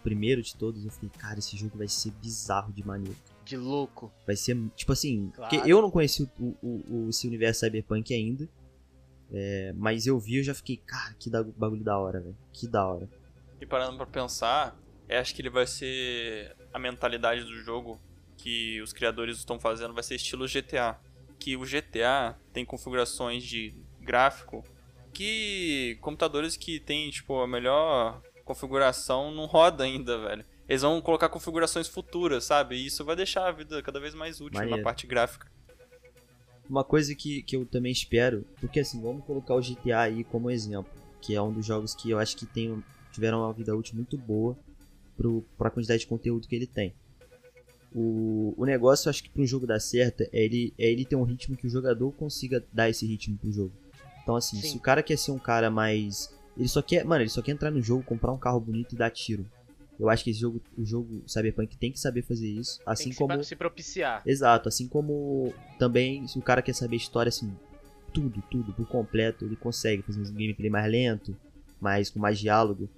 primeiro 0.01 0.41
de 0.41 0.55
todos, 0.55 0.83
eu 0.83 0.89
falei, 0.89 1.11
cara, 1.19 1.37
esse 1.37 1.55
jogo 1.55 1.77
vai 1.77 1.87
ser 1.87 2.09
bizarro 2.19 2.73
de 2.73 2.83
maneiro. 2.83 3.15
De 3.45 3.55
louco. 3.55 4.11
Vai 4.25 4.35
ser, 4.35 4.57
tipo 4.75 4.91
assim, 4.91 5.31
claro. 5.35 5.55
porque 5.55 5.71
eu 5.71 5.79
não 5.83 5.91
conheci 5.91 6.23
o, 6.39 6.57
o, 6.63 6.83
o, 6.89 7.09
esse 7.09 7.27
universo 7.27 7.59
cyberpunk 7.59 8.11
ainda, 8.11 8.49
é, 9.33 9.73
mas 9.75 10.05
eu 10.05 10.19
vi 10.19 10.37
e 10.37 10.43
já 10.43 10.53
fiquei, 10.53 10.77
cara, 10.77 11.13
que 11.19 11.29
da, 11.29 11.43
bagulho 11.43 11.83
da 11.83 11.97
hora, 11.97 12.19
velho. 12.19 12.37
Que 12.51 12.67
da 12.67 12.85
hora. 12.85 13.09
E 13.59 13.65
parando 13.65 13.97
pra 13.97 14.05
pensar, 14.05 14.77
acho 15.09 15.33
que 15.33 15.41
ele 15.41 15.49
vai 15.49 15.67
ser 15.67 16.55
a 16.73 16.79
mentalidade 16.79 17.43
do 17.43 17.55
jogo 17.61 17.99
que 18.37 18.81
os 18.81 18.91
criadores 18.91 19.37
estão 19.37 19.59
fazendo 19.59 19.93
vai 19.93 20.03
ser 20.03 20.15
estilo 20.15 20.47
GTA. 20.47 20.99
Que 21.39 21.55
o 21.55 21.61
GTA 21.61 22.37
tem 22.51 22.65
configurações 22.65 23.43
de 23.43 23.75
gráfico 23.99 24.63
que 25.13 25.97
computadores 26.01 26.55
que 26.55 26.79
tem 26.79 27.09
tipo 27.09 27.41
a 27.41 27.47
melhor 27.47 28.21
configuração 28.43 29.31
não 29.31 29.45
roda 29.45 29.83
ainda, 29.83 30.17
velho. 30.17 30.45
Eles 30.67 30.81
vão 30.81 31.01
colocar 31.01 31.29
configurações 31.29 31.87
futuras, 31.87 32.45
sabe? 32.45 32.75
E 32.75 32.85
isso 32.85 33.03
vai 33.03 33.15
deixar 33.15 33.47
a 33.47 33.51
vida 33.51 33.81
cada 33.83 33.99
vez 33.99 34.13
mais 34.15 34.39
útil 34.39 34.59
Maneiro. 34.59 34.77
na 34.77 34.83
parte 34.83 35.05
gráfica. 35.05 35.51
Uma 36.71 36.85
coisa 36.85 37.13
que, 37.13 37.41
que 37.43 37.57
eu 37.57 37.65
também 37.65 37.91
espero, 37.91 38.45
porque 38.61 38.79
assim, 38.79 39.01
vamos 39.01 39.25
colocar 39.25 39.53
o 39.55 39.61
GTA 39.61 39.99
aí 39.99 40.23
como 40.23 40.49
exemplo, 40.49 40.91
que 41.21 41.35
é 41.35 41.41
um 41.41 41.51
dos 41.51 41.65
jogos 41.65 41.93
que 41.93 42.09
eu 42.09 42.17
acho 42.17 42.37
que 42.37 42.45
tem, 42.45 42.81
tiveram 43.11 43.41
uma 43.41 43.51
vida 43.51 43.75
útil 43.75 43.95
muito 43.95 44.17
boa 44.17 44.57
pro, 45.17 45.43
pra 45.57 45.69
quantidade 45.69 45.99
de 45.99 46.07
conteúdo 46.07 46.47
que 46.47 46.55
ele 46.55 46.65
tem. 46.65 46.93
O, 47.93 48.53
o 48.55 48.65
negócio, 48.65 49.09
acho 49.09 49.21
que 49.21 49.29
pro 49.29 49.45
jogo 49.45 49.67
dar 49.67 49.81
certo, 49.81 50.21
é 50.21 50.45
ele, 50.45 50.73
é 50.77 50.89
ele 50.89 51.03
ter 51.03 51.17
um 51.17 51.23
ritmo 51.23 51.57
que 51.57 51.67
o 51.67 51.69
jogador 51.69 52.09
consiga 52.13 52.63
dar 52.71 52.89
esse 52.89 53.05
ritmo 53.05 53.37
pro 53.37 53.51
jogo. 53.51 53.73
Então, 54.23 54.37
assim, 54.37 54.61
Sim. 54.61 54.69
se 54.69 54.77
o 54.77 54.79
cara 54.79 55.03
quer 55.03 55.17
ser 55.17 55.31
um 55.31 55.39
cara 55.39 55.69
mais 55.69 56.33
ele 56.57 56.67
só 56.67 56.81
quer, 56.81 57.05
mano, 57.05 57.21
ele 57.21 57.29
só 57.29 57.41
quer 57.41 57.51
entrar 57.51 57.71
no 57.71 57.81
jogo, 57.81 58.03
comprar 58.03 58.31
um 58.31 58.37
carro 58.37 58.59
bonito 58.59 58.93
e 58.93 58.97
dar 58.97 59.09
tiro. 59.09 59.45
Eu 60.01 60.09
acho 60.09 60.23
que 60.23 60.31
esse 60.31 60.39
jogo, 60.39 60.59
o 60.75 60.83
jogo 60.83 61.23
Cyberpunk 61.27 61.77
tem 61.77 61.91
que 61.91 61.99
saber 61.99 62.23
fazer 62.23 62.49
isso, 62.49 62.81
assim 62.87 63.03
tem 63.03 63.11
que 63.11 63.17
como 63.19 63.43
se 63.43 63.55
propiciar. 63.55 64.23
Exato, 64.25 64.67
assim 64.67 64.87
como 64.87 65.53
também 65.77 66.27
se 66.27 66.39
o 66.39 66.41
cara 66.41 66.63
quer 66.63 66.73
saber 66.73 66.95
história 66.95 67.29
assim, 67.29 67.55
tudo, 68.11 68.41
tudo 68.49 68.73
por 68.73 68.87
completo, 68.87 69.45
ele 69.45 69.55
consegue 69.55 70.01
fazer 70.01 70.19
um 70.19 70.33
gameplay 70.33 70.71
mais 70.71 70.91
lento, 70.91 71.37
mais 71.79 72.09
com 72.09 72.19
mais 72.19 72.39
diálogo. 72.39 72.89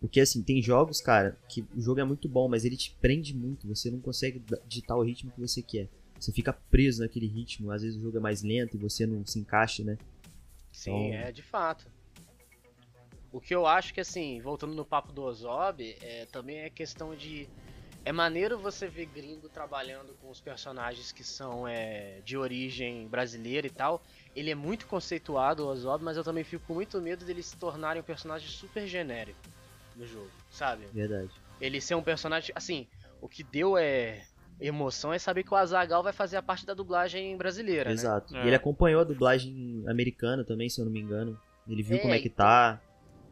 Porque 0.00 0.18
assim, 0.18 0.42
tem 0.42 0.62
jogos, 0.62 0.98
cara, 1.02 1.38
que 1.46 1.62
o 1.76 1.80
jogo 1.80 2.00
é 2.00 2.04
muito 2.04 2.26
bom, 2.26 2.48
mas 2.48 2.64
ele 2.64 2.76
te 2.76 2.96
prende 3.02 3.36
muito, 3.36 3.68
você 3.68 3.90
não 3.90 4.00
consegue 4.00 4.42
digitar 4.66 4.96
o 4.96 5.02
ritmo 5.02 5.30
que 5.32 5.40
você 5.40 5.60
quer. 5.60 5.90
Você 6.18 6.32
fica 6.32 6.54
preso 6.54 7.02
naquele 7.02 7.26
ritmo, 7.26 7.70
às 7.70 7.82
vezes 7.82 7.98
o 7.98 8.00
jogo 8.00 8.16
é 8.16 8.20
mais 8.20 8.42
lento 8.42 8.78
e 8.78 8.80
você 8.80 9.06
não 9.06 9.26
se 9.26 9.38
encaixa, 9.38 9.84
né? 9.84 9.98
Sim, 10.72 11.08
então... 11.08 11.18
é 11.18 11.30
de 11.30 11.42
fato. 11.42 11.86
O 13.36 13.40
que 13.40 13.54
eu 13.54 13.66
acho 13.66 13.92
que, 13.92 14.00
assim, 14.00 14.40
voltando 14.40 14.72
no 14.74 14.82
papo 14.82 15.12
do 15.12 15.22
Ozob, 15.22 15.94
é, 16.00 16.24
também 16.32 16.60
é 16.60 16.70
questão 16.70 17.14
de. 17.14 17.46
É 18.02 18.10
maneiro 18.10 18.58
você 18.58 18.88
ver 18.88 19.04
gringo 19.04 19.46
trabalhando 19.50 20.14
com 20.22 20.30
os 20.30 20.40
personagens 20.40 21.12
que 21.12 21.22
são 21.22 21.68
é, 21.68 22.22
de 22.24 22.34
origem 22.38 23.06
brasileira 23.08 23.66
e 23.66 23.70
tal. 23.70 24.02
Ele 24.34 24.50
é 24.50 24.54
muito 24.54 24.86
conceituado, 24.86 25.64
o 25.64 25.68
Ozob, 25.68 26.02
mas 26.02 26.16
eu 26.16 26.24
também 26.24 26.44
fico 26.44 26.64
com 26.66 26.72
muito 26.72 26.98
medo 26.98 27.26
dele 27.26 27.42
se 27.42 27.54
tornarem 27.58 28.00
um 28.00 28.04
personagem 28.04 28.48
super 28.48 28.86
genérico 28.86 29.38
no 29.94 30.06
jogo, 30.06 30.30
sabe? 30.50 30.86
Verdade. 30.86 31.30
Ele 31.60 31.78
ser 31.78 31.94
um 31.94 32.02
personagem. 32.02 32.52
Assim, 32.54 32.86
o 33.20 33.28
que 33.28 33.42
deu 33.42 33.76
é 33.76 34.24
emoção 34.58 35.12
é 35.12 35.18
saber 35.18 35.42
que 35.42 35.52
o 35.52 35.56
Azagal 35.56 36.02
vai 36.02 36.14
fazer 36.14 36.38
a 36.38 36.42
parte 36.42 36.64
da 36.64 36.72
dublagem 36.72 37.36
brasileira, 37.36 37.90
né? 37.90 37.96
Exato. 37.96 38.34
É. 38.34 38.44
E 38.44 38.46
ele 38.46 38.56
acompanhou 38.56 39.02
a 39.02 39.04
dublagem 39.04 39.84
americana 39.86 40.42
também, 40.42 40.70
se 40.70 40.80
eu 40.80 40.86
não 40.86 40.92
me 40.92 41.00
engano. 41.00 41.38
Ele 41.68 41.82
viu 41.82 41.98
É, 41.98 42.00
como 42.00 42.14
é 42.14 42.18
que 42.18 42.28
então- 42.28 42.46
tá. 42.46 42.80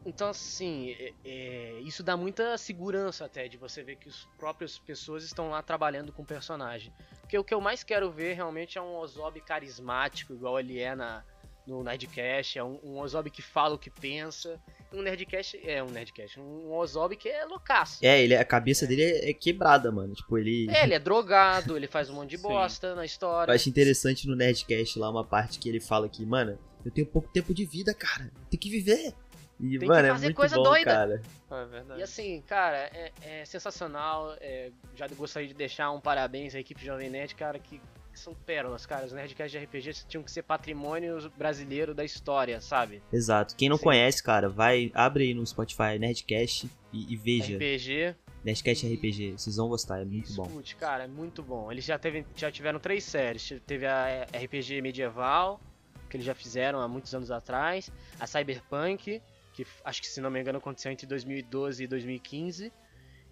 Então, 0.07 0.29
assim, 0.29 0.91
é- 0.99 1.13
é, 1.25 1.81
isso 1.81 2.03
dá 2.03 2.17
muita 2.17 2.59
segurança 2.59 3.25
até 3.25 3.49
de 3.49 3.57
você 3.57 3.83
ver 3.83 3.97
que 3.97 4.09
os 4.09 4.29
próprias 4.39 4.79
pessoas 4.79 5.25
estão 5.25 5.51
lá 5.51 5.63
trabalhando 5.63 6.13
com 6.13 6.23
o 6.23 6.27
personagem. 6.27 6.93
Porque 7.21 7.39
o 7.39 7.45
que 7.45 7.55
eu 7.55 7.61
mais 7.61 7.83
quero 7.83 8.11
ver 8.11 8.35
realmente 8.35 8.77
é 8.77 8.83
um 8.83 8.97
Ozob 8.97 9.41
carismático, 9.41 10.35
igual 10.35 10.61
ele 10.61 10.79
é 10.79 10.95
na, 10.95 11.25
no 11.67 11.83
Nerdcast. 11.83 12.59
É 12.59 12.63
um, 12.65 12.79
um 12.85 12.99
Ozob 12.99 13.31
que 13.31 13.41
fala 13.41 13.77
o 13.77 13.79
que 13.79 13.89
pensa. 13.89 14.61
Um 14.93 15.01
Nerdcast. 15.01 15.59
É, 15.65 15.83
um 15.83 15.89
Nerdcast. 15.91 16.39
Um 16.39 16.71
Ozob 16.75 17.17
que 17.17 17.29
é 17.29 17.45
loucaço. 17.47 18.05
É, 18.05 18.23
ele, 18.23 18.37
a 18.37 18.45
cabeça 18.45 18.87
dele 18.87 19.03
é, 19.03 19.31
é 19.31 19.33
quebrada, 19.33 19.91
mano. 19.91 20.13
Tipo, 20.13 20.37
ele. 20.37 20.69
É, 20.71 20.85
ele 20.85 20.93
é 20.95 20.99
drogado, 20.99 21.79
ele 21.79 21.87
faz 21.89 22.11
um 22.11 22.15
monte 22.15 22.31
de 22.31 22.37
bosta 22.43 22.95
na 22.95 23.07
história. 23.07 23.51
Eu 23.51 23.55
acho 23.55 23.71
interessante 23.71 24.29
no 24.29 24.37
Nerdcast 24.37 24.99
lá 24.99 25.09
uma 25.09 25.25
parte 25.25 25.59
que 25.59 25.67
ele 25.69 25.81
fala 25.81 26.11
que, 26.11 26.27
mano, 26.27 26.59
eu 26.85 26.91
tenho 26.91 27.07
pouco 27.07 27.29
tempo 27.33 27.55
de 27.55 27.65
vida, 27.65 27.95
cara. 27.95 28.31
Tem 28.51 28.61
que 28.61 28.69
viver. 28.69 29.15
E, 29.61 29.71
Tem 29.71 29.79
que 29.81 29.87
mano, 29.87 30.07
é 30.07 30.11
fazer 30.11 30.27
muito 30.27 30.37
coisa 30.37 30.57
bom, 30.57 30.63
doida. 30.65 30.85
cara. 30.85 31.23
É 31.51 31.65
verdade. 31.67 32.01
E 32.01 32.03
assim, 32.03 32.43
cara, 32.47 32.77
é, 32.93 33.13
é 33.23 33.45
sensacional. 33.45 34.37
é, 34.41 34.71
já 34.95 35.07
gostaria 35.09 35.49
de 35.49 35.55
deixar 35.55 35.91
um 35.93 36.01
parabéns 36.01 36.55
à 36.55 36.59
equipe 36.61 36.85
Jovem 36.85 37.09
Nerd, 37.09 37.35
cara, 37.35 37.59
que 37.59 37.81
são 38.13 38.35
pérolas, 38.35 38.87
cara. 38.87 39.07
Os 39.07 39.13
Nerdcasts 39.13 39.51
de 39.53 39.59
RPG 39.59 40.07
tinham 40.09 40.23
que 40.23 40.31
ser 40.31 40.43
patrimônio 40.43 41.19
brasileiro 41.37 41.95
da 41.95 42.05
história, 42.05 42.61
sabe? 42.61 43.03
Exato. 43.13 43.55
Quem 43.57 43.69
não 43.69 43.77
Sim. 43.77 43.85
conhece, 43.85 44.23
cara, 44.23 44.49
vai, 44.49 44.91
abre 44.95 45.25
aí 45.25 45.35
no 45.35 45.45
Spotify 45.47 45.99
Nerdcast 45.99 46.69
e, 46.93 47.13
e 47.13 47.17
veja. 47.17 47.57
RPG, 47.57 48.15
Nerdcast 48.45 48.95
RPG. 48.95 49.33
Vocês 49.33 49.57
vão 49.57 49.69
gostar, 49.69 50.01
é 50.01 50.05
muito 50.05 50.33
bom. 50.35 50.45
escute, 50.47 50.77
cara, 50.77 51.05
é 51.05 51.09
muito 51.09 51.43
bom. 51.43 51.71
Eles 51.73 51.85
já, 51.85 51.99
teve, 51.99 52.25
já 52.37 52.51
tiveram 52.51 52.79
três 52.79 53.05
séries. 53.05 53.53
Teve 53.67 53.87
a 53.87 54.27
RPG 54.33 54.81
medieval, 54.83 55.61
que 56.09 56.17
eles 56.17 56.27
já 56.27 56.35
fizeram 56.35 56.81
há 56.81 56.87
muitos 56.89 57.15
anos 57.15 57.31
atrás. 57.31 57.91
A 58.21 58.27
Cyberpunk, 58.27 59.21
que 59.55 59.67
acho 59.85 60.01
que 60.03 60.09
se 60.09 60.21
não 60.21 60.31
me 60.31 60.41
engano 60.41 60.59
aconteceu 60.59 60.93
entre 60.93 61.07
2012 61.07 61.85
e 61.85 61.87
2015. 61.87 62.73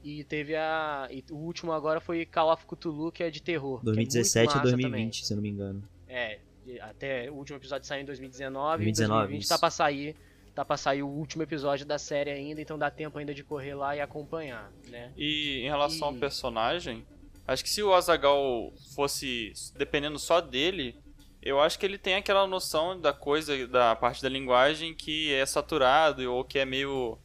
E 0.04 0.24
teve 0.24 0.56
a. 0.56 1.06
e 1.10 1.22
o 1.30 1.36
último 1.36 1.70
agora 1.72 2.00
foi 2.00 2.24
Call 2.26 2.52
of 2.52 2.64
Cthulhu, 2.66 3.12
que 3.12 3.22
é 3.22 3.30
de 3.30 3.40
terror. 3.42 3.80
que 3.80 3.90
é 3.90 3.92
muito 3.92 4.12
2017 4.12 4.44
a 4.52 4.56
massa 4.56 4.62
2020, 4.62 4.90
também. 4.90 5.12
se 5.12 5.34
não 5.34 5.42
me 5.42 5.48
engano. 5.48 5.88
É, 6.08 6.38
até 6.80 7.30
o 7.30 7.34
último 7.34 7.58
episódio 7.58 7.86
saiu 7.86 8.02
em 8.02 8.04
2019, 8.06 8.84
2019, 8.84 8.84
em 8.84 9.18
2020 9.18 9.40
isso. 9.42 9.48
tá 9.48 9.58
pra 9.58 9.70
sair. 9.70 10.16
Tá 10.54 10.64
pra 10.66 10.76
sair 10.76 11.02
o 11.02 11.08
último 11.08 11.42
episódio 11.44 11.86
da 11.86 11.98
série 11.98 12.30
ainda, 12.30 12.60
então 12.60 12.76
dá 12.78 12.90
tempo 12.90 13.16
ainda 13.18 13.32
de 13.32 13.42
correr 13.42 13.74
lá 13.74 13.96
e 13.96 14.00
acompanhar, 14.02 14.70
né? 14.88 15.10
E 15.16 15.60
em 15.60 15.68
relação 15.68 16.08
ao 16.08 16.14
E- 16.14 16.18
personagem, 16.18 17.06
acho 17.46 17.62
que 17.64 17.70
se 17.70 17.82
o 17.82 17.94
Azagal 17.94 18.70
fosse 18.94 19.52
dependendo 19.78 20.18
só 20.18 20.40
dele, 20.42 20.94
eu 21.42 21.60
acho 21.60 21.78
que 21.78 21.84
ele 21.84 21.98
tem 21.98 22.14
aquela 22.14 22.46
noção 22.46 22.98
da 22.98 23.12
coisa, 23.12 23.66
da 23.66 23.96
parte 23.96 24.22
da 24.22 24.28
linguagem 24.28 24.94
que 24.94 25.32
é 25.34 25.44
saturado 25.44 26.32
ou 26.32 26.44
que 26.44 26.58
é 26.58 26.64
meio. 26.64 27.18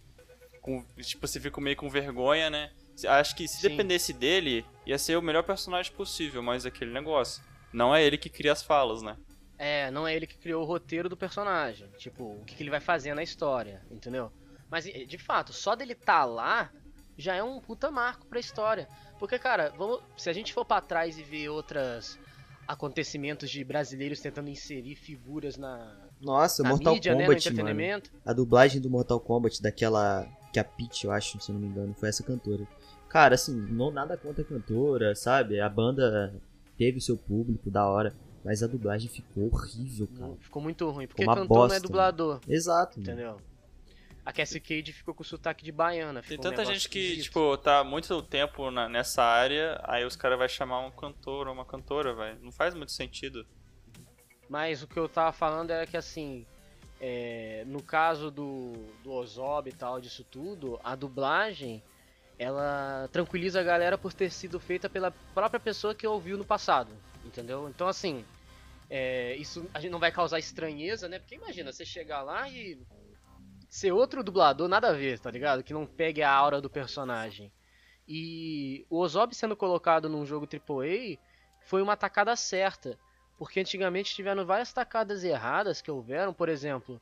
Com, 0.62 0.84
tipo, 0.98 1.26
você 1.26 1.40
fica 1.40 1.62
meio 1.62 1.78
com 1.78 1.90
vergonha, 1.90 2.50
né? 2.50 2.72
Acho 3.08 3.36
que 3.36 3.48
se 3.48 3.62
Sim. 3.62 3.70
dependesse 3.70 4.12
dele, 4.12 4.66
ia 4.86 4.98
ser 4.98 5.18
o 5.18 5.22
melhor 5.22 5.44
personagem 5.44 5.94
possível, 5.94 6.42
mas 6.42 6.66
aquele 6.66 6.92
negócio. 6.92 7.44
Não 7.72 7.96
é 7.96 8.04
ele 8.04 8.18
que 8.18 8.30
cria 8.30 8.54
as 8.54 8.64
falas, 8.64 9.02
né? 9.02 9.16
É, 9.58 9.92
não 9.92 10.08
é 10.08 10.16
ele 10.16 10.26
que 10.26 10.38
criou 10.38 10.64
o 10.64 10.66
roteiro 10.66 11.08
do 11.08 11.16
personagem. 11.16 11.88
Tipo, 11.98 12.24
o 12.24 12.44
que, 12.46 12.56
que 12.56 12.64
ele 12.64 12.70
vai 12.70 12.80
fazer 12.80 13.14
na 13.14 13.22
história, 13.22 13.82
entendeu? 13.92 14.32
Mas, 14.70 14.86
de 14.86 15.18
fato, 15.18 15.54
só 15.54 15.76
dele 15.76 15.94
tá 15.94 16.26
lá 16.26 16.72
já 17.18 17.36
é 17.36 17.44
um 17.44 17.60
puta 17.60 17.90
marco 17.90 18.26
pra 18.28 18.40
história. 18.40 18.88
Porque, 19.18 19.40
cara, 19.40 19.74
vamos, 19.76 20.02
se 20.16 20.30
a 20.30 20.34
gente 20.34 20.54
for 20.54 20.64
pra 20.64 20.80
trás 20.80 21.18
e 21.18 21.24
ver 21.24 21.50
outros 21.50 22.20
acontecimentos 22.68 23.50
de 23.50 23.64
brasileiros 23.64 24.20
tentando 24.20 24.50
inserir 24.50 24.96
figuras 24.96 25.58
na, 25.58 25.96
Nossa, 26.20 26.64
na 26.64 26.70
Mortal 26.70 26.94
mídia, 26.96 27.16
né, 27.16 27.26
Kombat, 27.26 27.46
mano. 27.50 27.60
entretenimento. 27.60 28.12
A 28.26 28.34
dublagem 28.34 28.82
do 28.82 28.90
Mortal 28.90 29.20
Kombat, 29.20 29.62
daquela. 29.62 30.28
Que 30.52 30.60
a 30.60 30.64
Peach, 30.64 31.06
eu 31.06 31.12
acho, 31.12 31.40
se 31.40 31.52
não 31.52 31.60
me 31.60 31.68
engano, 31.68 31.94
foi 31.94 32.10
essa 32.10 32.24
cantora. 32.24 32.68
Cara, 33.10 33.36
assim, 33.36 33.56
não 33.56 33.92
nada 33.92 34.18
contra 34.18 34.42
a 34.42 34.46
cantora, 34.46 35.16
sabe? 35.16 35.60
A 35.60 35.70
banda 35.70 36.34
teve 36.78 36.98
o 36.98 37.02
seu 37.02 37.18
público, 37.18 37.70
da 37.70 37.88
hora. 37.88 38.14
Mas 38.44 38.64
a 38.64 38.68
dublagem 38.68 39.10
ficou 39.10 39.50
horrível, 39.52 40.08
cara. 40.18 40.34
Ficou 40.40 40.62
muito 40.62 40.90
ruim, 40.90 41.08
porque 41.08 41.26
cantor 41.26 41.68
não 41.68 41.76
é 41.76 41.80
dublador, 41.80 42.40
Exato, 42.48 43.00
mano. 43.00 43.38
A 44.28 44.34
Cassie 44.34 44.60
Cage 44.60 44.92
ficou 44.92 45.14
com 45.14 45.24
sotaque 45.24 45.64
de 45.64 45.72
baiana. 45.72 46.22
Tem 46.22 46.38
um 46.38 46.42
tanta 46.42 46.58
negócio 46.58 46.74
gente 46.74 46.90
que, 46.90 47.00
esquisito. 47.00 47.24
tipo, 47.24 47.58
tá 47.60 47.82
muito 47.82 48.22
tempo 48.22 48.70
na- 48.70 48.90
nessa 48.90 49.24
área, 49.24 49.80
aí 49.86 50.04
os 50.04 50.18
caras 50.18 50.38
vão 50.38 50.50
chamar 50.50 50.82
um 50.86 50.92
cantor 50.92 51.48
ou 51.48 51.54
uma 51.54 51.64
cantora, 51.64 52.14
velho. 52.14 52.38
Não 52.42 52.52
faz 52.52 52.76
muito 52.76 52.92
sentido. 52.92 53.48
Mas 54.50 54.84
o 54.84 54.88
que 54.88 54.98
eu 55.00 55.08
tava 55.08 55.32
falando 55.32 55.72
era 55.72 55.88
que 55.88 55.96
assim, 55.96 56.46
é, 57.00 57.64
no 57.68 57.82
caso 57.82 58.30
do, 58.30 58.74
do 59.02 59.14
Ozob 59.14 59.70
e 59.70 59.74
tal, 59.74 60.02
disso 60.02 60.26
tudo, 60.26 60.78
a 60.84 60.94
dublagem 60.94 61.82
ela 62.38 63.08
tranquiliza 63.14 63.62
a 63.62 63.64
galera 63.64 63.98
por 63.98 64.12
ter 64.12 64.30
sido 64.30 64.60
feita 64.60 64.90
pela 64.90 65.10
própria 65.34 65.60
pessoa 65.60 65.96
que 65.96 66.06
ouviu 66.06 66.38
no 66.38 66.44
passado, 66.44 66.92
entendeu? 67.24 67.70
Então 67.70 67.88
assim, 67.88 68.26
é, 68.90 69.38
isso 69.38 69.70
a 69.74 69.80
gente 69.80 69.92
não 69.92 70.00
vai 70.00 70.12
causar 70.12 70.38
estranheza, 70.38 71.08
né? 71.08 71.18
Porque 71.18 71.36
imagina, 71.36 71.72
você 71.72 71.86
chegar 71.86 72.22
lá 72.24 72.50
e 72.50 72.78
ser 73.70 73.92
outro 73.92 74.24
dublador, 74.24 74.68
nada 74.68 74.90
a 74.90 74.94
ver, 74.94 75.20
tá 75.20 75.30
ligado? 75.30 75.64
Que 75.64 75.74
não 75.74 75.86
pegue 75.86 76.22
a 76.22 76.32
aura 76.32 76.62
do 76.62 76.70
personagem. 76.70 77.52
E 78.08 78.86
o 78.90 79.00
Ozob 79.00 79.36
sendo 79.36 79.56
colocado 79.56 80.08
num 80.08 80.26
jogo 80.26 80.48
AAA 80.48 81.18
foi 81.66 81.82
uma 81.82 81.98
tacada 81.98 82.36
certa. 82.36 82.98
Porque 83.38 83.60
antigamente 83.60 84.16
tiveram 84.16 84.46
várias 84.46 84.74
tacadas 84.74 85.24
erradas 85.24 85.82
que 85.82 85.92
houveram, 85.92 86.34
por 86.34 86.50
exemplo, 86.50 87.00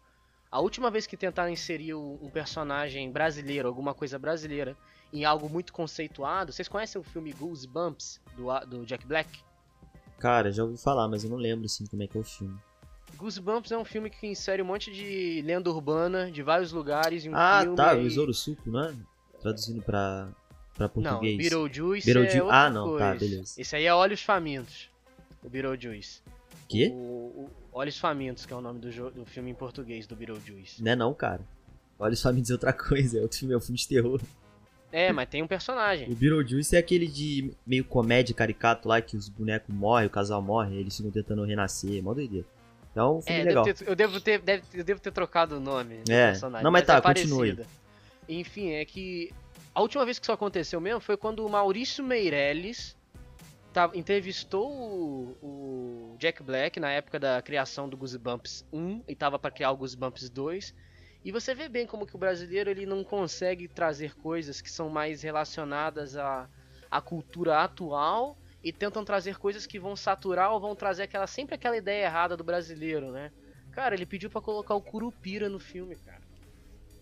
a 0.51 0.59
última 0.59 0.91
vez 0.91 1.07
que 1.07 1.15
tentaram 1.15 1.49
inserir 1.49 1.93
um 1.93 2.29
personagem 2.29 3.09
brasileiro, 3.11 3.67
alguma 3.67 3.93
coisa 3.93 4.19
brasileira, 4.19 4.75
em 5.13 5.23
algo 5.23 5.49
muito 5.49 5.71
conceituado, 5.71 6.51
vocês 6.51 6.67
conhecem 6.67 6.99
o 6.99 7.03
filme 7.03 7.31
Goosebumps, 7.31 8.19
do, 8.35 8.59
do 8.65 8.85
Jack 8.85 9.05
Black? 9.05 9.29
Cara, 10.19 10.51
já 10.51 10.63
ouvi 10.63 10.77
falar, 10.77 11.07
mas 11.07 11.23
eu 11.23 11.29
não 11.29 11.37
lembro, 11.37 11.65
assim, 11.65 11.85
como 11.85 12.03
é 12.03 12.07
que 12.07 12.17
é 12.17 12.21
o 12.21 12.23
filme. 12.23 12.57
Goosebumps 13.15 13.71
é 13.71 13.77
um 13.77 13.85
filme 13.85 14.09
que 14.09 14.27
insere 14.27 14.61
um 14.61 14.65
monte 14.65 14.91
de 14.91 15.41
lenda 15.45 15.69
urbana 15.69 16.31
de 16.31 16.43
vários 16.43 16.71
lugares 16.71 17.25
em 17.25 17.29
um 17.29 17.35
ah, 17.35 17.61
filme. 17.61 17.75
tá, 17.75 17.93
o 17.93 18.01
Besouro 18.03 18.33
Suco, 18.33 18.69
não 18.69 18.85
é? 18.85 18.93
Traduzindo 19.41 19.81
pra, 19.81 20.29
pra 20.73 20.85
Não, 20.87 20.89
português. 20.89 21.37
Beetlejuice 21.37 22.05
Beetlejuice- 22.05 22.37
é 22.37 22.43
outra 22.43 22.57
ah, 22.57 22.69
não, 22.69 22.87
coisa. 22.89 23.05
tá, 23.05 23.15
beleza. 23.15 23.53
Esse 23.57 23.75
aí 23.75 23.85
é 23.85 23.93
Olhos 23.93 24.21
Famintos, 24.21 24.89
o 25.43 25.49
Beetlejuice. 25.49 26.21
Quê? 26.67 26.89
O, 26.91 26.95
o 26.95 27.49
Olhos 27.71 27.97
Famintos, 27.97 28.45
que 28.45 28.53
é 28.53 28.55
o 28.55 28.61
nome 28.61 28.79
do, 28.79 29.11
do 29.11 29.25
filme 29.25 29.51
em 29.51 29.55
português, 29.55 30.07
do 30.07 30.15
Beetlejuice. 30.15 30.83
Não 30.83 30.91
é 30.91 30.95
não, 30.95 31.13
cara. 31.13 31.41
Só 32.13 32.31
me 32.31 32.41
dizer 32.41 32.53
outra 32.53 32.73
coisa, 32.73 33.19
é 33.19 33.21
outro 33.21 33.37
filme, 33.37 33.53
é 33.53 33.57
um 33.57 33.61
filme 33.61 33.77
de 33.77 33.87
terror. 33.87 34.21
É, 34.91 35.11
mas 35.11 35.27
tem 35.27 35.43
um 35.43 35.47
personagem. 35.47 36.09
O 36.09 36.15
Beetlejuice 36.15 36.75
é 36.75 36.79
aquele 36.79 37.07
de 37.07 37.51
meio 37.67 37.83
comédia 37.83 38.33
caricato 38.33 38.87
lá, 38.87 39.01
que 39.01 39.17
os 39.17 39.27
bonecos 39.27 39.73
morrem, 39.75 40.07
o 40.07 40.09
casal 40.09 40.41
morre, 40.41 40.75
eles 40.77 40.95
ficam 40.95 41.11
tentando 41.11 41.43
renascer, 41.43 42.01
mó 42.01 42.13
doideira. 42.13 42.47
Então, 42.95 43.21
filme 43.21 43.41
É, 43.41 43.43
legal. 43.43 43.65
devo 43.65 43.77
ter- 43.77 43.89
eu, 43.89 43.93
devo 43.95 44.21
ter, 44.21 44.39
deve- 44.39 44.63
eu 44.73 44.83
devo 44.85 45.01
ter 45.01 45.11
trocado 45.11 45.57
o 45.57 45.59
nome 45.59 45.97
do 46.05 46.11
É. 46.13 46.27
personagem. 46.27 46.63
Não, 46.63 46.71
mas 46.71 46.85
tá, 46.85 46.95
é 46.95 47.01
continue. 47.01 47.59
Enfim, 48.29 48.71
é 48.71 48.85
que 48.85 49.33
a 49.73 49.81
última 49.81 50.05
vez 50.05 50.17
que 50.17 50.23
isso 50.23 50.31
aconteceu 50.31 50.79
mesmo 50.79 51.01
foi 51.01 51.17
quando 51.17 51.45
o 51.45 51.49
Maurício 51.49 52.01
Meirelles 52.05 52.95
tava- 53.73 53.97
entrevistou 53.97 54.71
o, 54.71 55.37
o 55.43 56.15
Jack 56.17 56.41
Black 56.41 56.79
na 56.79 56.89
época 56.89 57.19
da 57.19 57.41
criação 57.41 57.89
do 57.89 57.97
Goosebumps 57.97 58.65
1 58.71 59.01
e 59.09 59.13
tava 59.13 59.37
pra 59.37 59.51
criar 59.51 59.71
o 59.71 59.75
Goosebumps 59.77 60.29
2. 60.29 60.73
E 61.25 61.33
você 61.33 61.53
vê 61.53 61.67
bem 61.67 61.85
como 61.85 62.05
que 62.07 62.15
o 62.15 62.17
brasileiro 62.17 62.69
ele 62.69 62.85
não 62.85 63.03
consegue 63.03 63.67
trazer 63.67 64.15
coisas 64.15 64.61
que 64.61 64.71
são 64.71 64.87
mais 64.87 65.21
relacionadas 65.21 66.15
à, 66.15 66.47
à 66.89 67.01
cultura 67.01 67.61
atual 67.61 68.37
e 68.65 68.73
tentam 68.73 69.05
trazer 69.05 69.37
coisas 69.37 69.67
que 69.67 69.79
vão 69.79 69.95
saturar 69.95 70.51
ou 70.51 70.59
vão 70.59 70.75
trazer 70.75 71.03
aquela 71.03 71.27
sempre 71.27 71.53
aquela 71.53 71.77
ideia 71.77 72.05
errada 72.05 72.35
do 72.35 72.43
brasileiro, 72.43 73.11
né? 73.11 73.31
Cara, 73.71 73.93
ele 73.93 74.07
pediu 74.07 74.27
pra 74.29 74.41
colocar 74.41 74.73
o 74.73 74.81
Curupira 74.81 75.47
no 75.47 75.59
filme, 75.59 75.95
cara. 75.97 76.21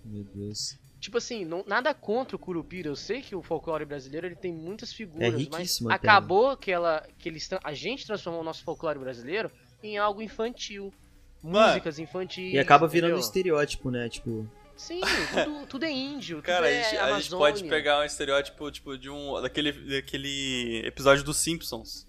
Meu 0.03 0.25
Deus. 0.25 0.77
Tipo 1.00 1.17
assim, 1.17 1.46
não- 1.46 1.63
nada 1.65 1.93
contra 1.93 2.36
o 2.36 2.39
Curupira. 2.39 2.89
Eu 2.89 2.96
sei 2.98 3.22
que 3.22 3.34
o 3.36 3.41
folclore 3.41 3.86
brasileiro 3.86 4.27
ele 4.27 4.36
tem 4.36 4.51
muitas 4.53 4.91
figuras, 4.91 5.41
É 5.41 5.48
mas 5.50 5.82
até, 5.84 5.93
acabou 5.93 6.58
que 6.58 6.70
ela 6.72 7.08
que 7.17 7.29
eles 7.29 7.50
a 7.63 7.74
gente 7.74 8.05
transformou 8.05 8.41
o 8.41 8.43
nosso 8.43 8.63
folclore 8.63 9.00
brasileiro 9.00 9.50
em 9.82 9.98
algo 9.98 10.22
infantil. 10.22 10.93
Músicas 11.41 12.00
infantis. 12.00 12.53
E 12.53 12.58
acaba 12.58 12.88
virando 12.88 13.12
um 13.12 13.17
entendeu? 13.17 13.25
estereótipo, 13.25 13.91
né? 13.91 14.10
Tipo, 14.10 14.50
Sim, 14.84 15.02
tudo, 15.02 15.68
tudo 15.68 15.86
é 15.86 15.92
índio. 15.92 16.42
Cara, 16.42 16.68
a 16.68 16.70
tudo 16.70 16.78
é 16.80 16.84
gente, 16.84 16.98
a 16.98 17.20
gente 17.20 17.30
pode 17.32 17.63
pegar 17.63 18.00
um 18.00 18.04
estereótipo, 18.04 18.70
tipo, 18.70 18.98
de 18.98 19.10
um. 19.10 19.42
daquele, 19.42 19.72
daquele 19.72 20.82
episódio 20.86 21.24
dos 21.24 21.38
Simpsons. 21.38 22.06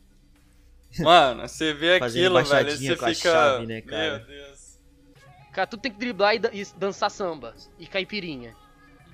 Mano, 0.98 1.46
você 1.48 1.72
vê 1.72 1.94
aquilo, 1.94 2.42
velho, 2.42 2.68
e 2.68 2.76
você 2.76 2.92
a 2.92 2.96
fica. 2.96 3.14
chave, 3.14 3.66
né, 3.66 3.80
cara? 3.80 4.18
Meu 4.18 4.26
Deus. 4.26 4.78
Cara, 5.52 5.66
tu 5.68 5.76
tem 5.78 5.92
que 5.92 5.98
driblar 5.98 6.34
e, 6.34 6.38
dan- 6.40 6.50
e 6.52 6.64
dançar 6.76 7.10
samba 7.10 7.54
e 7.78 7.86
caipirinha. 7.86 8.54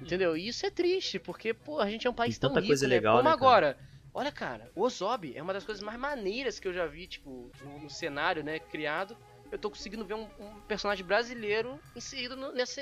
Entendeu? 0.00 0.34
E 0.36 0.48
isso 0.48 0.64
é 0.64 0.70
triste, 0.70 1.18
porque, 1.18 1.52
pô, 1.52 1.78
a 1.78 1.90
gente 1.90 2.06
é 2.06 2.10
um 2.10 2.14
país 2.14 2.38
tão 2.38 2.54
rico, 2.54 2.66
coisa 2.68 2.88
né? 2.88 2.94
legal, 2.96 3.18
Como 3.18 3.28
né, 3.28 3.36
cara? 3.36 3.44
agora, 3.44 3.78
Olha, 4.12 4.32
cara, 4.32 4.68
o 4.74 4.82
Ozob 4.82 5.32
é 5.36 5.42
uma 5.42 5.52
das 5.52 5.64
coisas 5.64 5.82
mais 5.84 5.98
maneiras 5.98 6.58
que 6.58 6.66
eu 6.66 6.72
já 6.72 6.84
vi, 6.86 7.06
tipo, 7.06 7.50
no, 7.62 7.78
no 7.80 7.90
cenário, 7.90 8.42
né, 8.42 8.58
criado. 8.58 9.16
Eu 9.52 9.58
tô 9.58 9.70
conseguindo 9.70 10.04
ver 10.04 10.14
um, 10.14 10.28
um 10.38 10.60
personagem 10.66 11.04
brasileiro 11.04 11.78
inserido 11.94 12.34
no, 12.36 12.52
nessa, 12.52 12.80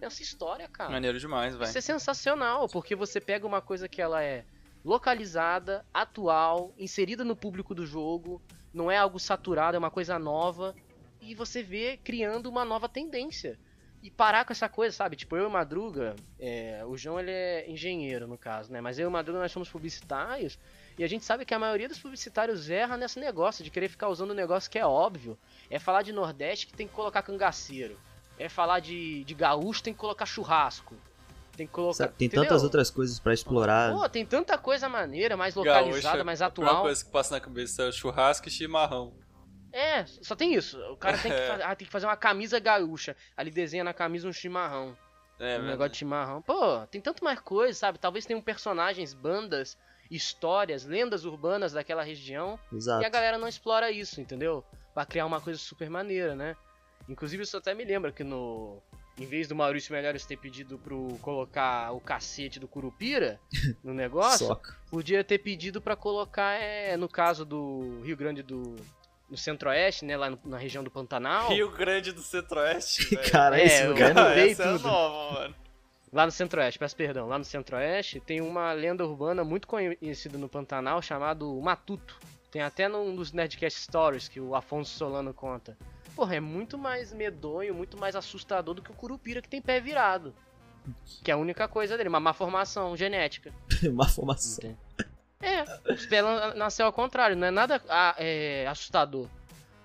nessa 0.00 0.22
história, 0.22 0.68
cara. 0.68 0.90
Maneiro 0.90 1.18
demais, 1.18 1.54
velho. 1.54 1.68
Isso 1.68 1.78
é 1.78 1.80
sensacional, 1.80 2.68
porque 2.68 2.94
você 2.94 3.20
pega 3.20 3.46
uma 3.46 3.60
coisa 3.60 3.88
que 3.88 4.00
ela 4.00 4.22
é 4.22 4.44
localizada, 4.84 5.84
atual, 5.92 6.72
inserida 6.78 7.24
no 7.24 7.34
público 7.34 7.74
do 7.74 7.84
jogo, 7.84 8.40
não 8.72 8.90
é 8.90 8.96
algo 8.96 9.18
saturado, 9.18 9.74
é 9.74 9.78
uma 9.78 9.90
coisa 9.90 10.18
nova, 10.18 10.74
e 11.20 11.34
você 11.34 11.62
vê 11.62 11.96
criando 11.96 12.46
uma 12.46 12.64
nova 12.64 12.88
tendência. 12.88 13.58
E 14.02 14.10
parar 14.10 14.44
com 14.44 14.52
essa 14.52 14.68
coisa, 14.68 14.94
sabe? 14.94 15.16
Tipo, 15.16 15.36
eu 15.36 15.44
e 15.44 15.46
o 15.46 15.50
Madruga, 15.50 16.14
é, 16.38 16.84
o 16.86 16.96
João 16.96 17.18
ele 17.18 17.32
é 17.32 17.68
engenheiro 17.68 18.28
no 18.28 18.38
caso, 18.38 18.70
né? 18.70 18.80
Mas 18.80 18.98
eu 18.98 19.04
e 19.04 19.06
o 19.08 19.10
Madruga 19.10 19.40
nós 19.40 19.50
somos 19.50 19.68
publicitários, 19.68 20.56
e 20.96 21.02
a 21.02 21.08
gente 21.08 21.24
sabe 21.24 21.44
que 21.44 21.54
a 21.54 21.58
maioria 21.58 21.88
dos 21.88 21.98
publicitários 21.98 22.70
erra 22.70 22.96
nesse 22.96 23.18
negócio 23.18 23.64
de 23.64 23.70
querer 23.70 23.88
ficar 23.88 24.08
usando 24.08 24.30
um 24.30 24.34
negócio 24.34 24.70
que 24.70 24.78
é 24.78 24.86
óbvio. 24.86 25.36
É 25.68 25.80
falar 25.80 26.02
de 26.02 26.12
Nordeste 26.12 26.66
que 26.68 26.74
tem 26.74 26.86
que 26.86 26.94
colocar 26.94 27.22
cangaceiro. 27.22 27.98
É 28.38 28.48
falar 28.48 28.80
de, 28.80 29.24
de 29.24 29.34
gaúcho 29.34 29.82
tem 29.82 29.92
que 29.94 29.98
colocar 29.98 30.26
churrasco. 30.26 30.94
Tem 31.56 31.66
que 31.66 31.72
colocar. 31.72 31.94
Sabe, 31.94 32.12
tem 32.18 32.26
entendeu? 32.26 32.44
tantas 32.44 32.62
outras 32.62 32.90
coisas 32.90 33.18
pra 33.18 33.32
explorar. 33.32 33.92
Pô, 33.94 34.06
tem 34.08 34.26
tanta 34.26 34.58
coisa 34.58 34.88
maneira, 34.88 35.36
mais 35.38 35.54
localizada, 35.54 36.02
Gaúcha, 36.18 36.24
mais 36.24 36.42
A 36.42 36.50
primeira 36.50 36.70
atual. 36.72 36.84
coisa 36.84 37.04
que 37.04 37.10
passa 37.10 37.34
na 37.34 37.40
cabeça 37.40 37.84
é 37.84 37.92
churrasco 37.92 38.46
e 38.46 38.50
chimarrão. 38.50 39.14
É, 39.72 40.04
só 40.06 40.34
tem 40.36 40.54
isso. 40.54 40.78
O 40.92 40.96
cara 40.96 41.16
tem 41.18 41.30
que, 41.30 41.36
É. 41.38 41.46
fa- 41.58 41.64
ah, 41.64 41.74
tem 41.74 41.86
que 41.86 41.92
fazer 41.92 42.04
uma 42.06 42.16
camisa 42.16 42.58
gaúcha. 42.58 43.16
Ali 43.36 43.50
desenha 43.50 43.84
na 43.84 43.94
camisa 43.94 44.28
um 44.28 44.32
chimarrão. 44.32 44.96
É, 45.40 45.54
um 45.54 45.58
velho. 45.60 45.64
negócio 45.66 45.92
de 45.92 45.98
chimarrão. 45.98 46.42
Pô, 46.42 46.86
tem 46.90 47.00
tanto 47.00 47.24
mais 47.24 47.40
coisa, 47.40 47.78
sabe? 47.78 47.98
Talvez 47.98 48.26
tenham 48.26 48.40
personagens, 48.42 49.14
bandas, 49.14 49.76
histórias, 50.10 50.84
lendas 50.84 51.24
urbanas 51.24 51.72
daquela 51.72 52.02
região. 52.02 52.58
Exato. 52.72 53.02
E 53.02 53.06
a 53.06 53.08
galera 53.08 53.38
não 53.38 53.48
explora 53.48 53.90
isso, 53.90 54.20
entendeu? 54.20 54.62
Pra 54.94 55.04
criar 55.06 55.26
uma 55.26 55.40
coisa 55.40 55.58
super 55.58 55.88
maneira, 55.90 56.34
né? 56.34 56.54
Inclusive, 57.08 57.42
isso 57.42 57.56
até 57.56 57.74
me 57.74 57.84
lembra 57.84 58.12
que 58.12 58.24
no. 58.24 58.82
Em 59.18 59.24
vez 59.24 59.48
do 59.48 59.54
Maurício 59.56 59.94
Melhores 59.94 60.26
ter 60.26 60.36
pedido 60.36 60.76
pro 60.78 61.16
colocar 61.22 61.90
o 61.92 62.00
cacete 62.00 62.60
do 62.60 62.68
Curupira 62.68 63.40
no 63.82 63.94
negócio, 63.94 64.46
Soca. 64.46 64.76
podia 64.90 65.24
ter 65.24 65.38
pedido 65.38 65.80
pra 65.80 65.96
colocar, 65.96 66.52
é, 66.60 66.96
no 66.98 67.08
caso 67.08 67.44
do 67.44 68.02
Rio 68.04 68.16
Grande 68.16 68.42
do. 68.42 68.76
No 69.28 69.36
centro-oeste, 69.36 70.04
né? 70.04 70.16
Lá 70.16 70.30
no- 70.30 70.38
na 70.44 70.56
região 70.58 70.84
do 70.84 70.90
Pantanal. 70.90 71.48
Rio 71.48 71.68
Grande 71.70 72.12
do 72.12 72.20
Centro-Oeste. 72.22 73.16
Cara, 73.32 73.58
É, 73.60 73.64
esse 73.64 73.82
eu- 73.82 73.88
lugar. 73.90 74.38
essa 74.38 74.62
é 74.62 74.72
tudo. 74.72 74.86
nova, 74.86 75.34
mano. 75.40 75.54
Lá 76.12 76.24
no 76.26 76.30
Centro-Oeste, 76.30 76.78
peço 76.78 76.94
perdão, 76.94 77.26
lá 77.26 77.36
no 77.36 77.44
Centro-Oeste 77.44 78.20
tem 78.20 78.40
uma 78.40 78.72
lenda 78.72 79.04
urbana 79.04 79.42
muito 79.42 79.66
conhecida 79.66 80.38
no 80.38 80.48
Pantanal 80.48 81.02
chamado 81.02 81.60
Matuto. 81.60 82.16
Tem 82.52 82.62
até 82.62 82.86
num 82.86 83.16
dos 83.16 83.32
Nerdcast 83.32 83.80
Stories 83.80 84.28
que 84.28 84.40
o 84.40 84.54
Afonso 84.54 84.96
Solano 84.96 85.34
conta. 85.34 85.76
Porra, 86.16 86.36
é 86.36 86.40
muito 86.40 86.78
mais 86.78 87.12
medonho, 87.12 87.74
muito 87.74 87.98
mais 87.98 88.16
assustador 88.16 88.74
do 88.74 88.80
que 88.80 88.90
o 88.90 88.94
Curupira 88.94 89.42
que 89.42 89.48
tem 89.50 89.60
pé 89.60 89.78
virado. 89.78 90.34
Que 91.22 91.30
é 91.30 91.34
a 91.34 91.36
única 91.36 91.68
coisa 91.68 91.94
dele, 91.94 92.08
uma 92.08 92.18
má 92.18 92.32
formação 92.32 92.96
genética. 92.96 93.52
Uma 93.84 94.08
formação. 94.08 94.64
Entende? 94.64 94.78
É, 95.42 95.62
os 95.92 96.06
pés 96.06 96.24
na- 96.24 96.54
nasceu 96.54 96.86
ao 96.86 96.92
contrário, 96.92 97.36
não 97.36 97.46
é 97.46 97.50
nada 97.50 97.82
ah, 97.88 98.14
é, 98.18 98.66
assustador. 98.66 99.28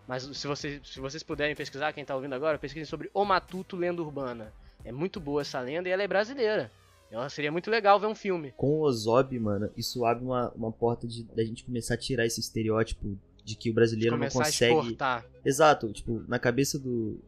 Mas 0.07 0.23
se, 0.23 0.47
você, 0.47 0.79
se 0.85 1.00
vocês 1.01 1.21
puderem 1.21 1.55
pesquisar, 1.55 1.91
quem 1.91 2.05
tá 2.05 2.15
ouvindo 2.15 2.33
agora, 2.33 2.57
pesquisem 2.57 2.85
sobre 2.85 3.09
O 3.13 3.25
Matuto 3.25 3.75
Lenda 3.75 4.01
Urbana. 4.01 4.53
É 4.85 4.91
muito 4.91 5.19
boa 5.19 5.41
essa 5.41 5.59
lenda 5.59 5.89
e 5.89 5.91
ela 5.91 6.01
é 6.01 6.07
brasileira. 6.07 6.71
Ela 7.11 7.27
seria 7.27 7.51
muito 7.51 7.69
legal 7.69 8.00
ver 8.00 8.07
um 8.07 8.15
filme. 8.15 8.53
Com 8.55 8.79
o 8.79 8.81
Ozob, 8.83 9.38
mano, 9.38 9.69
isso 9.75 10.05
abre 10.05 10.23
uma, 10.23 10.50
uma 10.51 10.71
porta 10.71 11.05
de 11.05 11.23
da 11.23 11.43
gente 11.43 11.65
começar 11.65 11.95
a 11.95 11.97
tirar 11.97 12.25
esse 12.25 12.39
estereótipo 12.39 13.17
de 13.43 13.55
que 13.55 13.69
o 13.69 13.74
brasileiro 13.74 14.17
não 14.17 14.27
a 14.27 14.31
consegue. 14.31 14.74
exportar. 14.74 15.25
Exato, 15.43 15.91
tipo, 15.91 16.24
na 16.27 16.39
cabeça 16.39 16.77
do, 16.77 17.19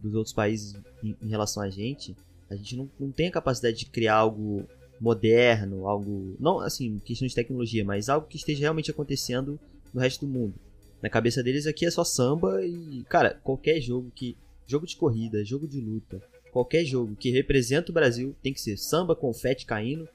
dos 0.00 0.14
outros 0.14 0.34
países 0.34 0.74
em, 1.02 1.16
em 1.22 1.28
relação 1.28 1.62
a 1.62 1.70
gente, 1.70 2.16
a 2.50 2.56
gente 2.56 2.76
não, 2.76 2.90
não 2.98 3.10
tem 3.10 3.28
a 3.28 3.32
capacidade 3.32 3.78
de 3.78 3.86
criar 3.86 4.16
algo 4.16 4.66
moderno, 5.00 5.88
algo. 5.88 6.36
Não 6.38 6.60
assim, 6.60 7.00
questão 7.04 7.26
de 7.26 7.34
tecnologia, 7.34 7.84
mas 7.84 8.08
algo 8.08 8.26
que 8.26 8.36
esteja 8.36 8.60
realmente 8.60 8.90
acontecendo 8.90 9.58
no 9.92 10.00
resto 10.00 10.26
do 10.26 10.32
mundo. 10.32 10.54
Na 11.00 11.10
cabeça 11.10 11.42
deles 11.42 11.66
aqui 11.66 11.84
é 11.84 11.90
só 11.90 12.04
samba 12.04 12.64
e, 12.64 13.04
cara, 13.08 13.40
qualquer 13.42 13.80
jogo 13.80 14.10
que. 14.14 14.36
Jogo 14.64 14.86
de 14.86 14.96
corrida, 14.96 15.44
jogo 15.44 15.66
de 15.66 15.80
luta, 15.80 16.22
qualquer 16.52 16.84
jogo 16.84 17.16
que 17.16 17.30
representa 17.30 17.90
o 17.90 17.94
Brasil 17.94 18.34
tem 18.40 18.54
que 18.54 18.60
ser 18.60 18.76
samba, 18.78 19.14
confete 19.14 19.66
caindo, 19.66 20.08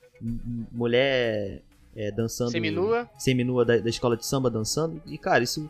mulher 0.72 1.62
é, 1.98 2.12
dançando. 2.12 2.52
Seminua. 2.52 3.10
Seminua 3.18 3.66
da, 3.66 3.78
da 3.78 3.90
escola 3.90 4.16
de 4.16 4.24
samba 4.24 4.52
dançando. 4.52 5.02
E, 5.08 5.18
cara, 5.18 5.44
isso. 5.44 5.70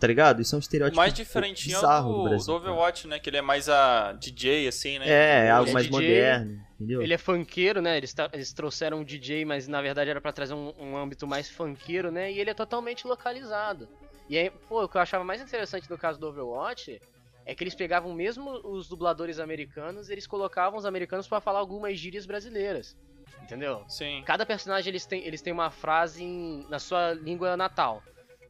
Tá 0.00 0.06
ligado? 0.06 0.40
Isso 0.40 0.54
é 0.54 0.56
um 0.56 0.60
O 0.60 0.62
estereótipo 0.62 0.96
mais 0.96 1.12
diferentinho 1.12 1.74
é 1.74 1.78
o 1.78 1.80
bizarro 1.80 2.12
do, 2.12 2.16
do 2.18 2.28
Brasil. 2.28 2.54
do 2.54 2.60
cara. 2.60 2.72
Overwatch, 2.72 3.08
né? 3.08 3.18
Que 3.18 3.30
ele 3.30 3.36
é 3.36 3.42
mais 3.42 3.68
a 3.68 4.12
DJ, 4.12 4.68
assim, 4.68 4.98
né? 5.00 5.08
É, 5.08 5.46
é 5.46 5.50
algo 5.50 5.68
é 5.68 5.72
mais 5.72 5.86
DJ, 5.86 6.00
moderno, 6.00 6.60
entendeu? 6.76 7.02
Ele 7.02 7.12
é 7.12 7.18
funkeiro, 7.18 7.82
né? 7.82 7.96
Eles, 7.96 8.14
eles 8.32 8.52
trouxeram 8.52 9.00
um 9.00 9.04
DJ, 9.04 9.44
mas 9.44 9.66
na 9.66 9.82
verdade 9.82 10.08
era 10.08 10.20
pra 10.20 10.32
trazer 10.32 10.54
um, 10.54 10.72
um 10.78 10.96
âmbito 10.96 11.26
mais 11.26 11.50
funkeiro, 11.50 12.12
né? 12.12 12.30
E 12.30 12.38
ele 12.38 12.48
é 12.48 12.54
totalmente 12.54 13.08
localizado. 13.08 13.88
E 14.28 14.38
aí, 14.38 14.50
pô, 14.68 14.84
o 14.84 14.88
que 14.88 14.96
eu 14.96 15.00
achava 15.00 15.24
mais 15.24 15.42
interessante 15.42 15.88
do 15.88 15.98
caso 15.98 16.20
do 16.20 16.28
Overwatch 16.28 17.00
é 17.44 17.54
que 17.54 17.64
eles 17.64 17.74
pegavam 17.74 18.14
mesmo 18.14 18.52
os 18.64 18.88
dubladores 18.88 19.40
americanos, 19.40 20.10
eles 20.10 20.28
colocavam 20.28 20.78
os 20.78 20.86
americanos 20.86 21.26
pra 21.26 21.40
falar 21.40 21.58
algumas 21.58 21.98
gírias 21.98 22.24
brasileiras. 22.24 22.96
Entendeu? 23.42 23.84
Sim. 23.88 24.22
Cada 24.26 24.44
personagem 24.44 24.90
eles 24.90 25.06
têm, 25.06 25.24
eles 25.24 25.40
têm 25.40 25.52
uma 25.52 25.70
frase 25.70 26.22
em- 26.22 26.66
na 26.68 26.78
sua 26.78 27.12
língua 27.14 27.56
natal. 27.56 28.02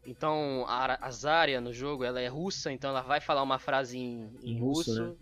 Então, 0.06 0.64
a, 0.66 0.98
a 1.06 1.10
Zarya 1.10 1.60
no 1.60 1.72
jogo, 1.72 2.02
ela 2.02 2.20
é 2.20 2.26
russa, 2.28 2.72
então 2.72 2.90
ela 2.90 3.02
vai 3.02 3.20
falar 3.20 3.42
uma 3.42 3.58
frase 3.58 3.98
em, 3.98 4.30
em 4.42 4.56
Em 4.56 4.58
russo. 4.58 4.90
russo, 4.90 5.02
né? 5.04 5.14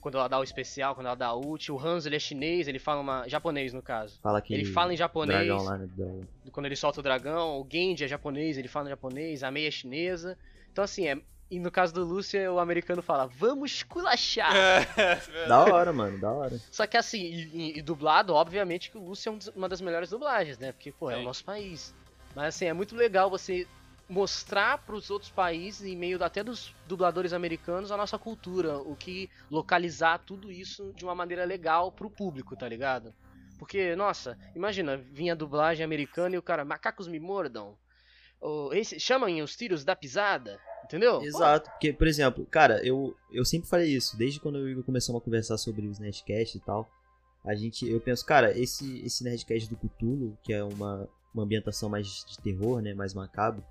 Quando 0.00 0.18
ela 0.18 0.28
dá 0.28 0.38
o 0.38 0.44
especial, 0.44 0.94
quando 0.94 1.06
ela 1.06 1.16
dá 1.16 1.26
a 1.28 1.34
ult. 1.36 1.70
O 1.72 1.78
Hanzo, 1.78 2.08
ele 2.08 2.16
é 2.16 2.20
chinês, 2.20 2.68
ele 2.68 2.78
fala 2.78 3.00
uma... 3.00 3.26
Japonês, 3.28 3.72
no 3.72 3.82
caso. 3.82 4.20
Fala 4.22 4.40
que 4.40 4.54
Ele 4.54 4.64
fala 4.64 4.92
em 4.94 4.96
japonês, 4.96 5.48
né? 5.68 5.88
do- 5.96 6.52
quando 6.52 6.66
ele 6.66 6.76
solta 6.76 7.00
o 7.00 7.02
dragão. 7.02 7.60
O 7.60 7.66
Genji 7.68 8.04
é 8.04 8.08
japonês, 8.08 8.56
ele 8.56 8.68
fala 8.68 8.86
em 8.86 8.90
japonês. 8.90 9.42
A 9.42 9.50
Mei 9.50 9.66
é 9.66 9.70
chinesa. 9.70 10.38
Então, 10.70 10.84
assim, 10.84 11.08
é... 11.08 11.16
E 11.50 11.60
no 11.60 11.70
caso 11.70 11.94
do 11.94 12.04
Lúcio, 12.04 12.52
o 12.52 12.58
americano 12.58 13.02
fala, 13.02 13.26
vamos 13.26 13.70
esculachar. 13.72 14.54
É, 14.54 15.48
Da 15.48 15.64
hora, 15.64 15.92
mano, 15.92 16.18
da 16.18 16.32
hora. 16.32 16.56
Só 16.72 16.86
que 16.86 16.96
assim, 16.96 17.20
e, 17.20 17.56
e- 17.74 17.78
e 17.78 17.82
dublado, 17.82 18.34
obviamente 18.34 18.90
que 18.90 18.98
o 18.98 19.04
Lúcio 19.04 19.28
é 19.28 19.32
um 19.32 19.38
uma 19.54 19.68
das 19.68 19.80
melhores 19.80 20.10
dublagens, 20.10 20.58
né? 20.58 20.72
Porque, 20.72 20.92
pô, 20.92 21.10
é 21.10 21.16
o 21.16 21.22
nosso 21.22 21.44
país. 21.44 21.94
Mas 22.34 22.54
assim, 22.54 22.66
é 22.66 22.72
muito 22.72 22.96
legal 22.96 23.30
você 23.30 23.66
mostrar 24.08 24.78
pros 24.78 25.10
outros 25.10 25.30
países, 25.30 25.82
em 25.86 25.96
meio 25.96 26.22
até 26.22 26.42
dos 26.42 26.72
dubladores 26.86 27.32
americanos, 27.32 27.90
a 27.90 27.96
nossa 27.96 28.18
cultura. 28.18 28.78
O 28.78 28.96
que 28.96 29.28
localizar 29.50 30.18
tudo 30.18 30.50
isso 30.50 30.92
de 30.96 31.04
uma 31.04 31.14
maneira 31.14 31.44
legal 31.44 31.90
pro 31.92 32.10
público, 32.10 32.56
tá 32.56 32.68
ligado? 32.68 33.14
Porque, 33.58 33.96
nossa, 33.96 34.36
imagina, 34.54 34.96
vinha 34.96 35.32
a 35.32 35.36
dublagem 35.36 35.84
americana 35.84 36.34
e 36.34 36.38
o 36.38 36.42
cara, 36.42 36.64
macacos 36.64 37.08
me 37.08 37.18
mordam. 37.18 37.76
Ou, 38.40 38.72
esse, 38.74 38.98
chamam 39.00 39.42
os 39.42 39.56
tiros 39.56 39.84
da 39.84 39.96
pisada, 39.96 40.58
entendeu? 40.84 41.22
Exato, 41.22 41.70
porque, 41.70 41.92
por 41.92 42.06
exemplo, 42.06 42.46
cara, 42.46 42.84
eu, 42.86 43.16
eu 43.32 43.44
sempre 43.44 43.68
falei 43.68 43.94
isso, 43.94 44.16
desde 44.16 44.38
quando 44.40 44.58
eu 44.58 44.62
e 44.62 44.68
o 44.68 44.72
Igor 44.72 44.84
começamos 44.84 45.20
a 45.20 45.24
conversar 45.24 45.58
sobre 45.58 45.86
os 45.86 45.98
Nerdcast 45.98 46.56
e 46.56 46.60
tal, 46.60 46.88
a 47.44 47.54
gente, 47.54 47.88
eu 47.88 48.00
penso, 48.00 48.24
cara, 48.26 48.56
esse, 48.56 49.00
esse 49.04 49.24
Nerdcast 49.24 49.68
do 49.70 49.76
Cthulhu, 49.76 50.36
que 50.42 50.52
é 50.52 50.62
uma, 50.62 51.08
uma 51.32 51.44
ambientação 51.44 51.88
mais 51.88 52.24
de 52.26 52.38
terror, 52.38 52.80
né, 52.80 52.92
mais 52.92 53.14
macabro, 53.14 53.64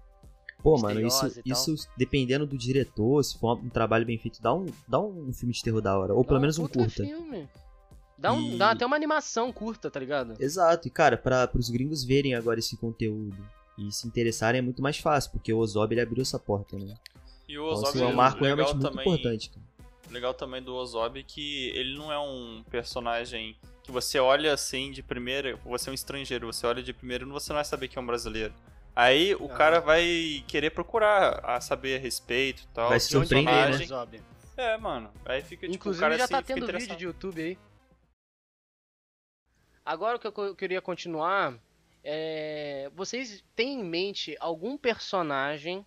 pô, 0.63 0.77
mano, 0.77 0.99
isso, 1.05 1.41
isso, 1.45 1.87
dependendo 1.97 2.45
do 2.47 2.57
diretor, 2.57 3.23
se 3.23 3.37
for 3.37 3.57
um 3.57 3.69
trabalho 3.69 4.05
bem 4.05 4.17
feito, 4.17 4.41
dá 4.41 4.53
um, 4.53 4.65
dá 4.87 4.99
um 4.99 5.31
filme 5.31 5.53
de 5.53 5.61
terror 5.61 5.81
da 5.81 5.97
hora, 5.97 6.13
ou 6.13 6.23
pelo 6.23 6.37
Dá 6.37 6.41
menos 6.41 6.57
um 6.57 6.67
curta. 6.67 7.03
Filme. 7.03 7.47
Dá, 8.17 8.31
um, 8.31 8.53
E- 8.53 8.57
dá 8.57 8.71
até 8.71 8.85
uma 8.85 8.95
animação 8.95 9.51
curta, 9.51 9.91
tá 9.91 9.99
ligado? 9.99 10.33
Exato, 10.39 10.87
e 10.87 10.91
cara, 10.91 11.17
para 11.17 11.51
os 11.53 11.69
gringos 11.69 12.03
verem 12.03 12.33
agora 12.33 12.59
esse 12.59 12.77
conteúdo 12.77 13.37
e 13.77 13.91
se 13.91 14.07
interessarem 14.07 14.59
é 14.59 14.61
muito 14.61 14.81
mais 14.81 14.97
fácil, 14.97 15.31
porque 15.31 15.51
o 15.53 15.57
Ozob 15.59 15.93
ele 15.93 16.01
abriu 16.01 16.21
essa 16.21 16.39
porta, 16.39 16.77
né? 16.77 16.95
E 17.47 17.57
o 17.57 17.63
Então, 17.63 17.73
Ozob 17.73 17.89
assim, 17.89 18.03
é 18.03 18.05
um 18.07 18.13
marco 18.15 18.43
legal 18.43 18.55
realmente 18.57 18.75
muito 18.75 18.89
também, 18.89 19.05
importante, 19.07 19.49
cara. 19.49 19.61
legal 20.11 20.33
também 20.33 20.61
do 20.63 20.73
Ozob 20.75 21.19
é 21.19 21.23
que 21.23 21.69
ele 21.69 21.97
não 21.97 22.11
é 22.11 22.17
um 22.19 22.63
personagem 22.69 23.57
que 23.83 23.91
você 23.91 24.17
olha 24.19 24.51
assim 24.53 24.91
de 24.91 25.03
primeira, 25.03 25.55
você 25.57 25.89
é 25.89 25.91
um 25.91 25.93
estrangeiro, 25.93 26.47
você 26.51 26.65
olha 26.65 26.81
de 26.81 26.91
primeira 26.93 27.23
e 27.23 27.27
você 27.27 27.51
não 27.51 27.57
vai 27.57 27.65
saber 27.65 27.87
que 27.87 27.97
é 27.99 28.01
um 28.01 28.05
brasileiro. 28.05 28.53
Aí 28.95 29.35
o 29.35 29.45
Ah. 29.45 29.49
cara 29.55 29.79
vai 29.81 30.43
querer 30.47 30.69
procurar 30.71 31.41
a 31.43 31.59
saber 31.59 31.97
a 31.97 31.99
respeito 31.99 32.63
e 32.63 32.67
tal. 32.73 32.89
Vai 32.89 32.99
se 32.99 33.09
surpreender, 33.09 33.53
é 33.53 33.67
o 33.67 33.77
né? 33.77 33.85
Zob. 33.85 34.21
É, 34.57 34.77
mano. 34.77 35.11
Aí 35.25 35.41
fica 35.41 35.67
tipo, 35.67 35.75
Inclusive 35.75 35.99
o 35.99 36.05
cara 36.05 36.17
já 36.17 36.23
assim, 36.23 36.33
tá 36.33 36.41
fica 36.41 36.53
tendo 36.55 36.65
vídeo 36.79 36.95
de 36.95 37.03
YouTube 37.05 37.41
aí. 37.43 37.57
Agora 39.85 40.15
o 40.17 40.19
que 40.19 40.27
eu 40.27 40.55
queria 40.55 40.81
continuar 40.81 41.59
é. 42.05 42.89
Vocês 42.95 43.43
têm 43.55 43.81
em 43.81 43.83
mente 43.83 44.37
algum 44.39 44.77
personagem 44.77 45.85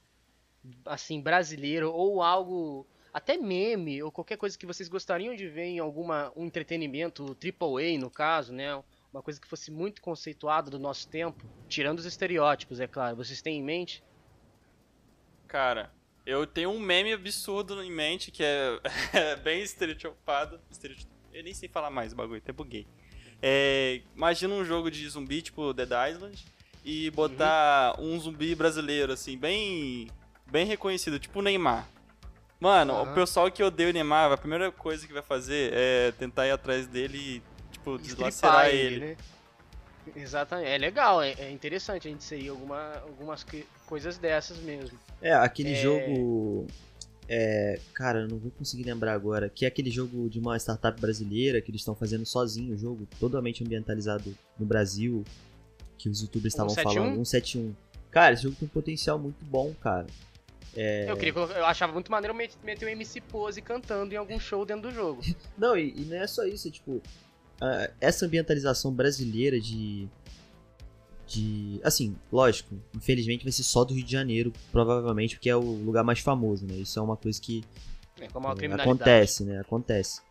assim 0.85 1.21
brasileiro 1.21 1.91
ou 1.93 2.23
algo 2.23 2.87
até 3.13 3.39
meme 3.39 4.03
ou 4.03 4.13
qualquer 4.13 4.37
coisa 4.37 4.59
que 4.59 4.67
vocês 4.67 4.89
gostariam 4.89 5.35
de 5.35 5.49
ver 5.49 5.65
em 5.65 5.79
alguma 5.79 6.31
um 6.37 6.45
entretenimento 6.45 7.37
AAA 7.43 7.99
no 7.99 8.11
caso, 8.11 8.53
né? 8.53 8.83
uma 9.13 9.23
coisa 9.23 9.41
que 9.41 9.49
fosse 9.49 9.71
muito 9.71 10.03
conceituada 10.03 10.71
do 10.71 10.79
nosso 10.79 11.09
tempo, 11.09 11.45
tirando 11.69 11.99
os 11.99 12.05
estereótipos, 12.05 12.81
é 12.81 12.87
claro. 12.87 13.17
Vocês 13.17 13.41
têm 13.41 13.59
em 13.59 13.63
mente? 13.63 14.05
Cara, 15.47 15.93
eu 16.27 16.47
tenho 16.47 16.71
um 16.71 16.79
meme 16.79 17.13
absurdo 17.13 17.83
em 17.83 17.91
mente 17.91 18.31
que 18.31 18.43
é, 18.43 18.79
é 19.15 19.37
bem 19.37 19.63
estereotipado. 19.63 20.61
Estereotip... 20.71 21.09
Eu 21.33 21.43
nem 21.43 21.55
sei 21.55 21.69
falar 21.69 21.91
mais 21.91 22.13
o 22.13 22.17
bagulho, 22.17 22.39
até 22.39 22.53
buguei. 22.53 22.87
É, 23.43 24.01
imagina 24.17 24.55
um 24.55 24.65
jogo 24.65 24.91
de 24.91 25.09
zumbi 25.09 25.43
tipo 25.43 25.73
Dead 25.73 25.91
Island 26.11 26.45
e 26.85 27.11
botar 27.11 27.99
uhum. 27.99 28.15
um 28.15 28.21
zumbi 28.21 28.55
brasileiro, 28.55 29.13
assim, 29.13 29.37
bem, 29.37 30.09
bem 30.51 30.67
reconhecido, 30.67 31.19
tipo 31.19 31.39
o 31.39 31.43
Neymar. 31.43 31.87
Mano, 32.61 32.95
uhum. 32.95 33.03
o 33.03 33.15
pessoal 33.15 33.51
que 33.51 33.63
odeia 33.63 33.91
o 33.91 33.93
Neymar, 33.93 34.33
a 34.33 34.37
primeira 34.37 34.73
coisa 34.73 35.07
que 35.07 35.13
vai 35.13 35.23
fazer 35.23 35.73
é 35.73 36.13
tentar 36.13 36.47
ir 36.47 36.51
atrás 36.51 36.87
dele 36.87 37.19
e, 37.19 37.43
tipo, 37.73 37.99
deslacerar 37.99 38.69
ele. 38.69 38.95
ele. 38.95 39.07
Né? 39.07 39.17
Exatamente. 40.17 40.69
É 40.69 40.79
legal, 40.79 41.23
é, 41.23 41.33
é, 41.39 41.51
interessante 41.51 42.09
a 42.09 42.11
gente 42.11 42.25
sair 42.25 42.49
alguma, 42.49 42.95
algumas 43.03 43.45
que, 43.45 43.67
coisas 43.87 44.19
dessas 44.19 44.59
mesmo. 44.59 44.99
É, 45.21 45.33
aquele 45.35 45.73
é... 45.73 45.83
jogo. 45.83 46.67
É, 47.29 47.79
cara, 47.93 48.21
eu 48.21 48.29
não 48.29 48.39
vou 48.39 48.51
conseguir 48.51 48.85
lembrar 48.85 49.13
agora. 49.13 49.49
Que 49.49 49.65
é 49.65 49.69
aquele 49.69 49.91
jogo 49.91 50.29
de 50.31 50.39
uma 50.39 50.57
startup 50.57 50.99
brasileira 51.01 51.61
que 51.61 51.71
eles 51.71 51.83
estão 51.83 51.95
fazendo 51.95 52.25
sozinho 52.25 52.75
o 52.75 52.79
jogo, 52.79 53.07
totalmente 53.21 53.63
ambientalizado 53.63 54.35
no 54.59 54.65
Brasil. 54.65 55.25
Que 55.99 56.09
os 56.09 56.23
youtubers 56.23 56.55
estavam 56.55 56.75
falando. 56.75 57.15
171. 57.17 57.75
Cara, 58.11 58.33
esse 58.33 58.45
jogo 58.45 58.57
tem 58.57 58.67
um 58.67 58.71
potencial 58.71 59.19
muito 59.19 59.45
bom, 59.45 59.75
cara. 59.81 60.07
É... 60.77 61.11
Eu, 61.11 61.17
queria, 61.17 61.33
eu 61.33 61.67
achava 61.67 61.93
muito 61.93 62.11
maneiro 62.11 62.35
meter 62.35 62.87
o 62.87 62.89
MC 62.89 63.21
Pose 63.21 63.61
cantando 63.61 64.15
em 64.15 64.17
algum 64.17 64.39
show 64.39 64.65
dentro 64.65 64.91
do 64.91 64.95
jogo. 64.95 65.21
não, 65.59 65.77
e, 65.77 65.93
e, 65.97 66.05
não 66.05 66.17
é 66.17 66.27
só 66.27 66.45
isso, 66.45 66.69
é 66.69 66.71
tipo. 66.71 67.03
Uh, 67.61 67.93
essa 68.01 68.25
ambientalização 68.25 68.93
brasileira 68.93 69.61
de. 69.61 70.09
De. 71.29 71.81
Assim, 71.85 72.17
lógico, 72.33 72.75
infelizmente 72.97 73.45
vai 73.45 73.53
ser 73.53 73.63
só 73.63 73.85
do 73.85 73.93
Rio 73.93 74.05
de 74.05 74.11
Janeiro, 74.13 74.53
provavelmente, 74.73 75.37
porque 75.37 75.51
é 75.51 75.57
o 75.57 75.61
lugar 75.61 76.03
mais 76.03 76.21
famoso, 76.21 76.67
né? 76.67 76.75
Isso 76.75 76.99
é 76.99 77.03
uma 77.03 77.17
coisa 77.17 77.41
que. 77.41 77.63
É 78.19 78.25
a 78.25 78.27
é, 78.27 78.83
acontece, 78.83 79.45
né? 79.45 79.61
Acontece. 79.61 80.23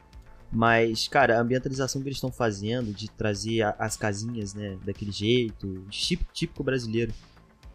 Mas, 0.52 1.08
cara, 1.08 1.38
a 1.38 1.42
ambientalização 1.42 2.02
que 2.02 2.08
eles 2.08 2.18
estão 2.18 2.32
fazendo 2.32 2.94
de 2.94 3.10
trazer 3.12 3.64
as 3.78 3.98
casinhas, 3.98 4.54
né, 4.54 4.78
daquele 4.84 5.12
jeito, 5.12 5.86
típico, 5.90 6.34
típico 6.34 6.64
brasileiro. 6.64 7.14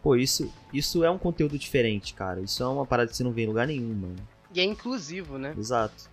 Pô, 0.01 0.15
isso, 0.15 0.51
isso 0.73 1.03
é 1.03 1.09
um 1.09 1.17
conteúdo 1.17 1.57
diferente, 1.57 2.13
cara. 2.13 2.41
Isso 2.41 2.61
é 2.61 2.67
uma 2.67 2.85
parada 2.85 3.09
que 3.09 3.15
você 3.15 3.23
não 3.23 3.31
vê 3.31 3.43
em 3.43 3.47
lugar 3.47 3.67
nenhum, 3.67 3.93
mano. 3.93 4.15
E 4.53 4.59
é 4.59 4.63
inclusivo, 4.63 5.37
né? 5.37 5.53
Exato. 5.57 6.11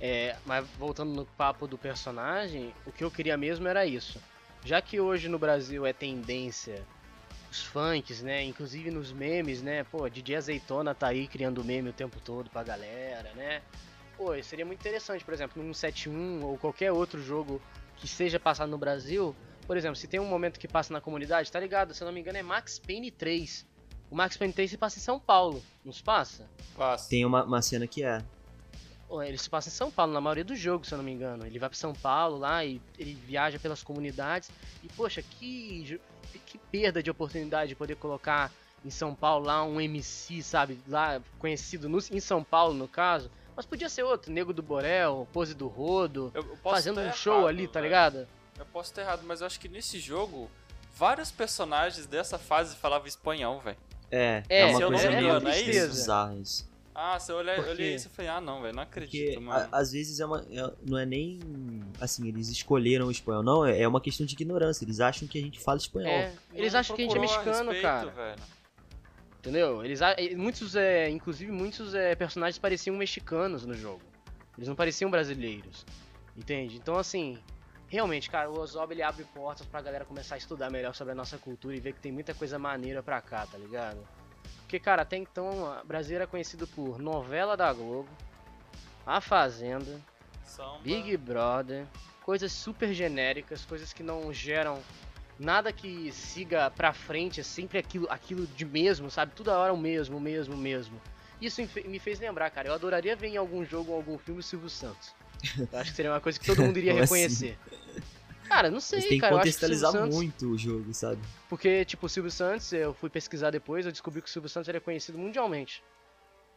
É, 0.00 0.36
mas 0.46 0.66
voltando 0.78 1.12
no 1.12 1.24
papo 1.24 1.66
do 1.66 1.76
personagem, 1.76 2.72
o 2.86 2.92
que 2.92 3.04
eu 3.04 3.10
queria 3.10 3.36
mesmo 3.36 3.68
era 3.68 3.86
isso. 3.86 4.18
Já 4.68 4.82
que 4.82 5.00
hoje 5.00 5.30
no 5.30 5.38
Brasil 5.38 5.86
é 5.86 5.94
tendência 5.94 6.84
os 7.50 7.62
funks, 7.62 8.20
né? 8.20 8.44
Inclusive 8.44 8.90
nos 8.90 9.10
memes, 9.10 9.62
né? 9.62 9.82
Pô, 9.82 10.06
DJ 10.10 10.36
Azeitona 10.36 10.94
tá 10.94 11.06
aí 11.06 11.26
criando 11.26 11.64
meme 11.64 11.88
o 11.88 11.92
tempo 11.94 12.20
todo 12.20 12.50
pra 12.50 12.62
galera, 12.62 13.32
né? 13.32 13.62
Pô, 14.14 14.26
seria 14.42 14.66
muito 14.66 14.78
interessante, 14.78 15.24
por 15.24 15.32
exemplo, 15.32 15.62
num 15.62 15.72
71 15.72 16.44
ou 16.44 16.58
qualquer 16.58 16.92
outro 16.92 17.18
jogo 17.22 17.62
que 17.96 18.06
seja 18.06 18.38
passado 18.38 18.68
no 18.68 18.76
Brasil, 18.76 19.34
por 19.66 19.74
exemplo, 19.74 19.96
se 19.96 20.06
tem 20.06 20.20
um 20.20 20.26
momento 20.26 20.60
que 20.60 20.68
passa 20.68 20.92
na 20.92 21.00
comunidade, 21.00 21.50
tá 21.50 21.58
ligado? 21.58 21.94
Se 21.94 22.02
eu 22.02 22.06
não 22.06 22.12
me 22.12 22.20
engano 22.20 22.36
é 22.36 22.42
Max 22.42 22.78
Payne 22.78 23.10
3. 23.10 23.66
O 24.10 24.14
Max 24.14 24.36
Payne 24.36 24.52
3 24.52 24.72
se 24.72 24.76
passa 24.76 24.98
em 24.98 25.02
São 25.02 25.18
Paulo, 25.18 25.62
não 25.82 25.94
se 25.94 26.02
passa? 26.02 26.46
Passa. 26.76 27.08
Tem 27.08 27.24
uma, 27.24 27.42
uma 27.42 27.62
cena 27.62 27.86
que 27.86 28.04
é. 28.04 28.22
Ele 29.24 29.38
se 29.38 29.48
passa 29.48 29.68
em 29.68 29.72
São 29.72 29.90
Paulo, 29.90 30.12
na 30.12 30.20
maioria 30.20 30.44
dos 30.44 30.58
jogos, 30.58 30.88
se 30.88 30.94
eu 30.94 30.98
não 30.98 31.04
me 31.04 31.12
engano. 31.12 31.46
Ele 31.46 31.58
vai 31.58 31.68
para 31.68 31.78
São 31.78 31.94
Paulo 31.94 32.38
lá 32.38 32.64
e 32.64 32.80
ele 32.98 33.14
viaja 33.14 33.58
pelas 33.58 33.82
comunidades. 33.82 34.50
E, 34.82 34.88
poxa, 34.88 35.22
que, 35.22 35.98
que 36.44 36.58
perda 36.70 37.02
de 37.02 37.10
oportunidade 37.10 37.70
de 37.70 37.74
poder 37.74 37.96
colocar 37.96 38.52
em 38.84 38.90
São 38.90 39.14
Paulo 39.14 39.46
lá 39.46 39.64
um 39.64 39.80
MC, 39.80 40.42
sabe? 40.42 40.78
Lá 40.86 41.20
conhecido 41.38 41.88
no, 41.88 41.98
em 41.98 42.20
São 42.20 42.44
Paulo, 42.44 42.74
no 42.74 42.86
caso. 42.86 43.30
Mas 43.56 43.66
podia 43.66 43.88
ser 43.88 44.04
outro, 44.04 44.30
Nego 44.30 44.52
do 44.52 44.62
Borel, 44.62 45.26
Pose 45.32 45.52
do 45.52 45.66
Rodo, 45.66 46.30
eu, 46.32 46.42
eu 46.42 46.56
fazendo 46.58 47.00
um 47.00 47.12
show 47.12 47.38
errado, 47.38 47.48
ali, 47.48 47.66
tá 47.66 47.80
ligado? 47.80 48.28
Eu 48.56 48.64
posso 48.66 48.90
estar 48.90 49.02
errado, 49.02 49.22
mas 49.24 49.40
eu 49.40 49.48
acho 49.48 49.58
que 49.58 49.68
nesse 49.68 49.98
jogo, 49.98 50.48
vários 50.94 51.32
personagens 51.32 52.06
dessa 52.06 52.38
fase 52.38 52.76
falavam 52.76 53.08
espanhol, 53.08 53.60
velho. 53.60 53.76
É, 54.10 54.42
é, 54.48 54.60
é 54.60 54.66
uma 54.66 54.86
coisa 54.86 55.10
meio 55.10 55.34
é 55.34 55.40
bizarra 55.88 56.34
isso. 56.36 56.67
Ah, 57.00 57.16
se 57.20 57.30
eu 57.30 57.36
olhei, 57.36 57.56
eu 57.56 57.68
olhei 57.68 57.94
isso 57.94 58.08
e 58.08 58.10
falei, 58.10 58.28
ah 58.28 58.40
não, 58.40 58.60
velho, 58.60 58.74
não 58.74 58.82
acredito, 58.82 59.34
Porque, 59.34 59.38
mano. 59.38 59.68
A, 59.70 59.78
às 59.78 59.92
vezes 59.92 60.18
é 60.18 60.26
uma. 60.26 60.44
É, 60.50 60.72
não 60.84 60.98
é 60.98 61.06
nem. 61.06 61.38
Assim, 62.00 62.26
eles 62.26 62.48
escolheram 62.48 63.06
o 63.06 63.10
espanhol. 63.12 63.40
Não, 63.40 63.64
é, 63.64 63.82
é 63.82 63.86
uma 63.86 64.00
questão 64.00 64.26
de 64.26 64.34
ignorância. 64.34 64.84
Eles 64.84 64.98
acham 64.98 65.28
que 65.28 65.38
a 65.38 65.40
gente 65.40 65.60
fala 65.60 65.78
espanhol. 65.78 66.10
É, 66.10 66.34
eles 66.52 66.74
acham 66.74 66.96
que 66.96 67.02
a 67.02 67.04
gente 67.04 67.16
é 67.16 67.20
mexicano, 67.20 67.70
respeito, 67.70 67.82
cara. 67.82 68.10
Velho. 68.10 68.42
Entendeu? 69.38 69.84
Eles, 69.84 70.00
muitos, 70.36 70.74
é, 70.74 71.08
inclusive, 71.08 71.52
muitos 71.52 71.94
é, 71.94 72.16
personagens 72.16 72.58
pareciam 72.58 72.96
mexicanos 72.96 73.64
no 73.64 73.74
jogo. 73.74 74.02
Eles 74.56 74.66
não 74.66 74.74
pareciam 74.74 75.08
brasileiros. 75.08 75.86
Entende? 76.36 76.78
Então, 76.78 76.98
assim, 76.98 77.38
realmente, 77.86 78.28
cara, 78.28 78.50
o 78.50 78.58
Ozob 78.58 78.92
ele 78.92 79.02
abre 79.02 79.22
portas 79.32 79.64
pra 79.64 79.80
galera 79.80 80.04
começar 80.04 80.34
a 80.34 80.38
estudar 80.38 80.68
melhor 80.68 80.96
sobre 80.96 81.12
a 81.12 81.14
nossa 81.14 81.38
cultura 81.38 81.76
e 81.76 81.80
ver 81.80 81.92
que 81.92 82.00
tem 82.00 82.10
muita 82.10 82.34
coisa 82.34 82.58
maneira 82.58 83.04
pra 83.04 83.20
cá, 83.20 83.46
tá 83.46 83.56
ligado? 83.56 83.98
Porque, 84.68 84.78
cara, 84.78 85.00
até 85.00 85.16
então, 85.16 85.80
o 85.82 85.86
Brasil 85.86 86.16
era 86.16 86.26
conhecido 86.26 86.66
por 86.66 86.98
novela 86.98 87.56
da 87.56 87.72
Globo, 87.72 88.06
A 89.06 89.18
Fazenda, 89.18 89.98
Samba. 90.44 90.80
Big 90.82 91.16
Brother, 91.16 91.86
coisas 92.22 92.52
super 92.52 92.92
genéricas, 92.92 93.64
coisas 93.64 93.94
que 93.94 94.02
não 94.02 94.30
geram 94.30 94.78
nada 95.38 95.72
que 95.72 96.12
siga 96.12 96.70
pra 96.70 96.92
frente, 96.92 97.40
é 97.40 97.42
sempre 97.42 97.78
aquilo, 97.78 98.06
aquilo 98.10 98.46
de 98.46 98.66
mesmo, 98.66 99.10
sabe? 99.10 99.32
Toda 99.34 99.56
hora 99.56 99.72
o 99.72 99.78
mesmo, 99.78 100.18
o 100.18 100.20
mesmo, 100.20 100.54
o 100.54 100.58
mesmo. 100.58 101.00
Isso 101.40 101.62
me 101.86 101.98
fez 101.98 102.20
lembrar, 102.20 102.50
cara, 102.50 102.68
eu 102.68 102.74
adoraria 102.74 103.16
ver 103.16 103.28
em 103.28 103.38
algum 103.38 103.64
jogo 103.64 103.92
ou 103.92 103.96
algum 103.96 104.18
filme 104.18 104.40
o 104.40 104.42
Silvio 104.42 104.68
Santos. 104.68 105.14
Eu 105.72 105.78
acho 105.78 105.92
que 105.92 105.96
seria 105.96 106.12
uma 106.12 106.20
coisa 106.20 106.38
que 106.38 106.44
todo 106.44 106.62
mundo 106.62 106.76
iria 106.76 106.92
assim? 107.00 107.00
reconhecer. 107.00 107.58
Assim? 107.66 107.77
Cara, 108.48 108.70
não 108.70 108.80
sei, 108.80 109.02
tem 109.02 109.18
cara. 109.18 109.32
que 109.34 109.38
contextualizar 109.38 109.92
Santos... 109.92 110.16
muito 110.16 110.46
o 110.50 110.58
jogo, 110.58 110.92
sabe? 110.94 111.20
Porque, 111.48 111.84
tipo, 111.84 112.06
o 112.06 112.08
Silvio 112.08 112.30
Santos, 112.30 112.72
eu 112.72 112.94
fui 112.94 113.10
pesquisar 113.10 113.50
depois, 113.50 113.84
eu 113.84 113.92
descobri 113.92 114.22
que 114.22 114.28
o 114.28 114.30
Silvio 114.30 114.48
Santos 114.48 114.68
é 114.68 114.80
conhecido 114.80 115.18
mundialmente. 115.18 115.82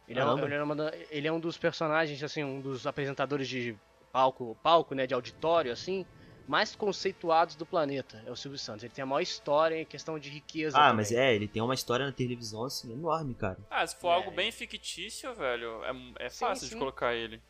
Ele 0.08 0.18
é, 0.18 0.22
ele, 0.22 0.54
é 0.54 0.62
uma, 0.62 0.92
ele 1.10 1.28
é 1.28 1.32
um 1.32 1.38
dos 1.38 1.56
personagens, 1.56 2.22
assim, 2.22 2.42
um 2.42 2.60
dos 2.60 2.86
apresentadores 2.86 3.48
de 3.48 3.76
palco, 4.12 4.56
palco, 4.62 4.94
né, 4.94 5.06
de 5.06 5.14
auditório, 5.14 5.72
assim, 5.72 6.04
mais 6.46 6.74
conceituados 6.74 7.54
do 7.54 7.64
planeta. 7.64 8.22
É 8.26 8.30
o 8.30 8.36
Silvio 8.36 8.58
Santos. 8.58 8.82
Ele 8.82 8.92
tem 8.92 9.02
a 9.02 9.06
maior 9.06 9.20
história 9.20 9.80
em 9.80 9.84
questão 9.84 10.18
de 10.18 10.28
riqueza. 10.28 10.76
Ah, 10.76 10.88
também. 10.88 10.96
mas 10.96 11.12
é, 11.12 11.34
ele 11.34 11.46
tem 11.46 11.62
uma 11.62 11.74
história 11.74 12.04
na 12.04 12.12
televisão, 12.12 12.64
assim, 12.64 12.92
enorme, 12.92 13.34
cara. 13.34 13.58
Ah, 13.70 13.86
se 13.86 13.96
for 13.96 14.08
é. 14.08 14.14
algo 14.14 14.30
bem 14.30 14.50
fictício, 14.50 15.34
velho, 15.34 15.82
é, 15.84 16.26
é 16.26 16.30
fácil 16.30 16.66
sim, 16.66 16.68
sim. 16.68 16.74
de 16.74 16.78
colocar 16.78 17.14
ele. 17.14 17.40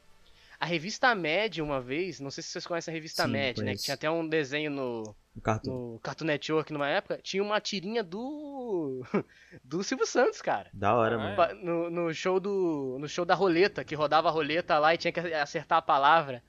A 0.62 0.64
revista 0.64 1.12
Mad, 1.12 1.59
uma 1.59 1.81
vez, 1.81 2.20
não 2.20 2.31
sei 2.31 2.40
se 2.40 2.51
vocês 2.51 2.64
conhecem 2.64 2.92
a 2.92 2.94
revista 2.94 3.25
Sim, 3.25 3.33
Mad, 3.33 3.59
né? 3.59 3.72
Que 3.72 3.83
tinha 3.83 3.94
até 3.96 4.09
um 4.09 4.29
desenho 4.29 4.70
no, 4.70 5.12
Cartoon. 5.42 5.72
no 5.72 5.98
Cartoon 5.98 6.25
Network 6.25 6.72
numa 6.72 6.88
época. 6.88 7.18
Tinha 7.20 7.42
uma 7.42 7.61
tirinha 7.61 8.01
do. 8.01 9.03
do 9.64 9.83
Silvio 9.83 10.07
Santos, 10.07 10.40
cara. 10.40 10.70
Da 10.72 10.94
hora, 10.94 11.16
ah, 11.16 11.18
mano. 11.18 11.64
No, 11.64 11.90
no, 11.90 12.14
show 12.14 12.38
do. 12.38 12.96
No 13.01 13.09
show 13.09 13.25
da 13.25 13.35
roleta, 13.35 13.83
que 13.83 13.96
rodava 13.96 14.29
a 14.29 14.31
roleta 14.31 14.79
lá 14.79 14.94
e 14.94 14.98
tinha 14.98 15.11
que 15.11 15.18
acertar 15.18 15.79
a 15.79 15.83
palavra. 15.83 16.40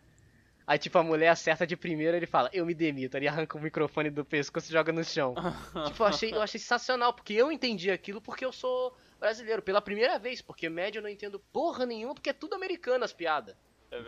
Aí, 0.67 0.77
tipo, 0.77 0.95
a 0.99 1.03
mulher 1.03 1.29
acerta 1.29 1.65
de 1.65 1.75
primeira 1.75 2.15
ele 2.15 2.27
fala, 2.27 2.51
eu 2.53 2.67
me 2.67 2.75
demito. 2.75 3.17
Ele 3.17 3.27
arranca 3.27 3.57
o 3.57 3.61
microfone 3.61 4.11
do 4.11 4.23
pescoço 4.23 4.69
e 4.69 4.73
joga 4.73 4.93
no 4.93 5.03
chão. 5.03 5.33
tipo, 5.87 6.03
eu 6.03 6.05
achei, 6.05 6.31
eu 6.31 6.41
achei 6.43 6.59
sensacional, 6.59 7.15
porque 7.15 7.33
eu 7.33 7.51
entendi 7.51 7.89
aquilo 7.89 8.21
porque 8.21 8.45
eu 8.45 8.51
sou 8.51 8.95
brasileiro, 9.19 9.63
pela 9.63 9.81
primeira 9.81 10.19
vez. 10.19 10.39
Porque 10.39 10.69
média 10.69 10.99
eu 10.99 11.03
não 11.03 11.09
entendo 11.09 11.39
porra 11.51 11.83
nenhuma, 11.83 12.13
porque 12.13 12.29
é 12.29 12.33
tudo 12.33 12.53
americano 12.53 13.03
as 13.03 13.11
piadas. 13.11 13.55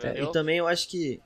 É, 0.02 0.22
e 0.22 0.32
também 0.32 0.58
eu 0.58 0.66
acho 0.66 0.88
que 0.88 1.20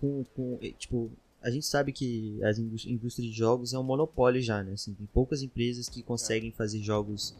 com, 0.00 0.24
com, 0.34 0.58
tipo, 0.78 1.10
a 1.40 1.50
gente 1.50 1.66
sabe 1.66 1.92
que 1.92 2.38
a 2.42 2.50
indústria 2.88 3.28
de 3.28 3.32
jogos 3.32 3.72
é 3.72 3.78
um 3.78 3.82
monopólio 3.82 4.40
já, 4.40 4.62
né? 4.62 4.72
Assim, 4.72 4.94
tem 4.94 5.06
poucas 5.06 5.42
empresas 5.42 5.88
que 5.88 6.02
conseguem 6.02 6.50
é. 6.50 6.52
fazer 6.52 6.80
jogos 6.80 7.36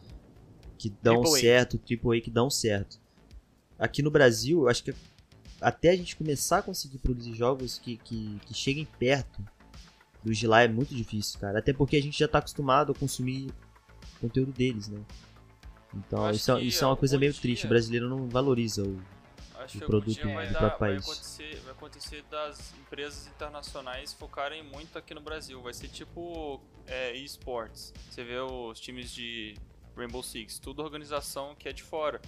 que 0.77 0.89
dão 1.01 1.21
Triple 1.21 1.41
certo, 1.41 1.77
A. 1.77 2.17
A 2.17 2.21
que 2.21 2.31
dão 2.31 2.49
certo. 2.49 2.99
Aqui 3.79 4.01
no 4.01 4.11
Brasil, 4.11 4.61
eu 4.61 4.69
acho 4.69 4.83
que 4.83 4.93
até 5.61 5.91
a 5.91 5.95
gente 5.95 6.15
começar 6.15 6.59
a 6.59 6.61
conseguir 6.61 6.97
produzir 6.97 7.33
jogos 7.33 7.79
que, 7.79 7.97
que, 7.97 8.39
que 8.45 8.53
cheguem 8.53 8.85
perto 8.99 9.41
dos 10.23 10.37
de 10.37 10.47
lá 10.47 10.61
é 10.61 10.67
muito 10.67 10.93
difícil, 10.93 11.39
cara. 11.39 11.59
Até 11.59 11.73
porque 11.73 11.95
a 11.95 12.01
gente 12.01 12.17
já 12.17 12.27
tá 12.27 12.39
acostumado 12.39 12.91
a 12.91 12.95
consumir 12.95 13.49
conteúdo 14.19 14.51
deles, 14.51 14.87
né? 14.89 14.99
Então 15.95 16.29
isso, 16.31 16.51
é, 16.51 16.61
isso 16.61 16.83
é 16.83 16.87
uma 16.87 16.97
coisa 16.97 17.17
meio 17.17 17.33
triste. 17.33 17.65
O 17.65 17.69
brasileiro 17.69 18.09
não 18.09 18.27
valoriza 18.27 18.83
o, 18.83 18.99
Acho 19.63 19.79
que 19.79 19.85
produto 19.85 20.13
dia 20.13 20.33
vai, 20.33 20.47
dar, 20.49 20.77
vai, 20.77 20.97
acontecer, 20.97 21.55
vai 21.61 21.71
acontecer 21.71 22.23
das 22.29 22.73
empresas 22.75 23.27
internacionais 23.27 24.13
focarem 24.13 24.63
muito 24.63 24.97
aqui 24.97 25.13
no 25.13 25.21
Brasil. 25.21 25.61
Vai 25.61 25.73
ser 25.73 25.87
tipo 25.87 26.61
é, 26.87 27.13
esports. 27.13 27.93
Você 28.09 28.23
vê 28.23 28.39
os 28.39 28.79
times 28.79 29.11
de 29.11 29.55
Rainbow 29.95 30.23
Six, 30.23 30.59
tudo 30.59 30.81
organização 30.81 31.55
que 31.55 31.69
é 31.69 31.73
de 31.73 31.83
fora. 31.83 32.21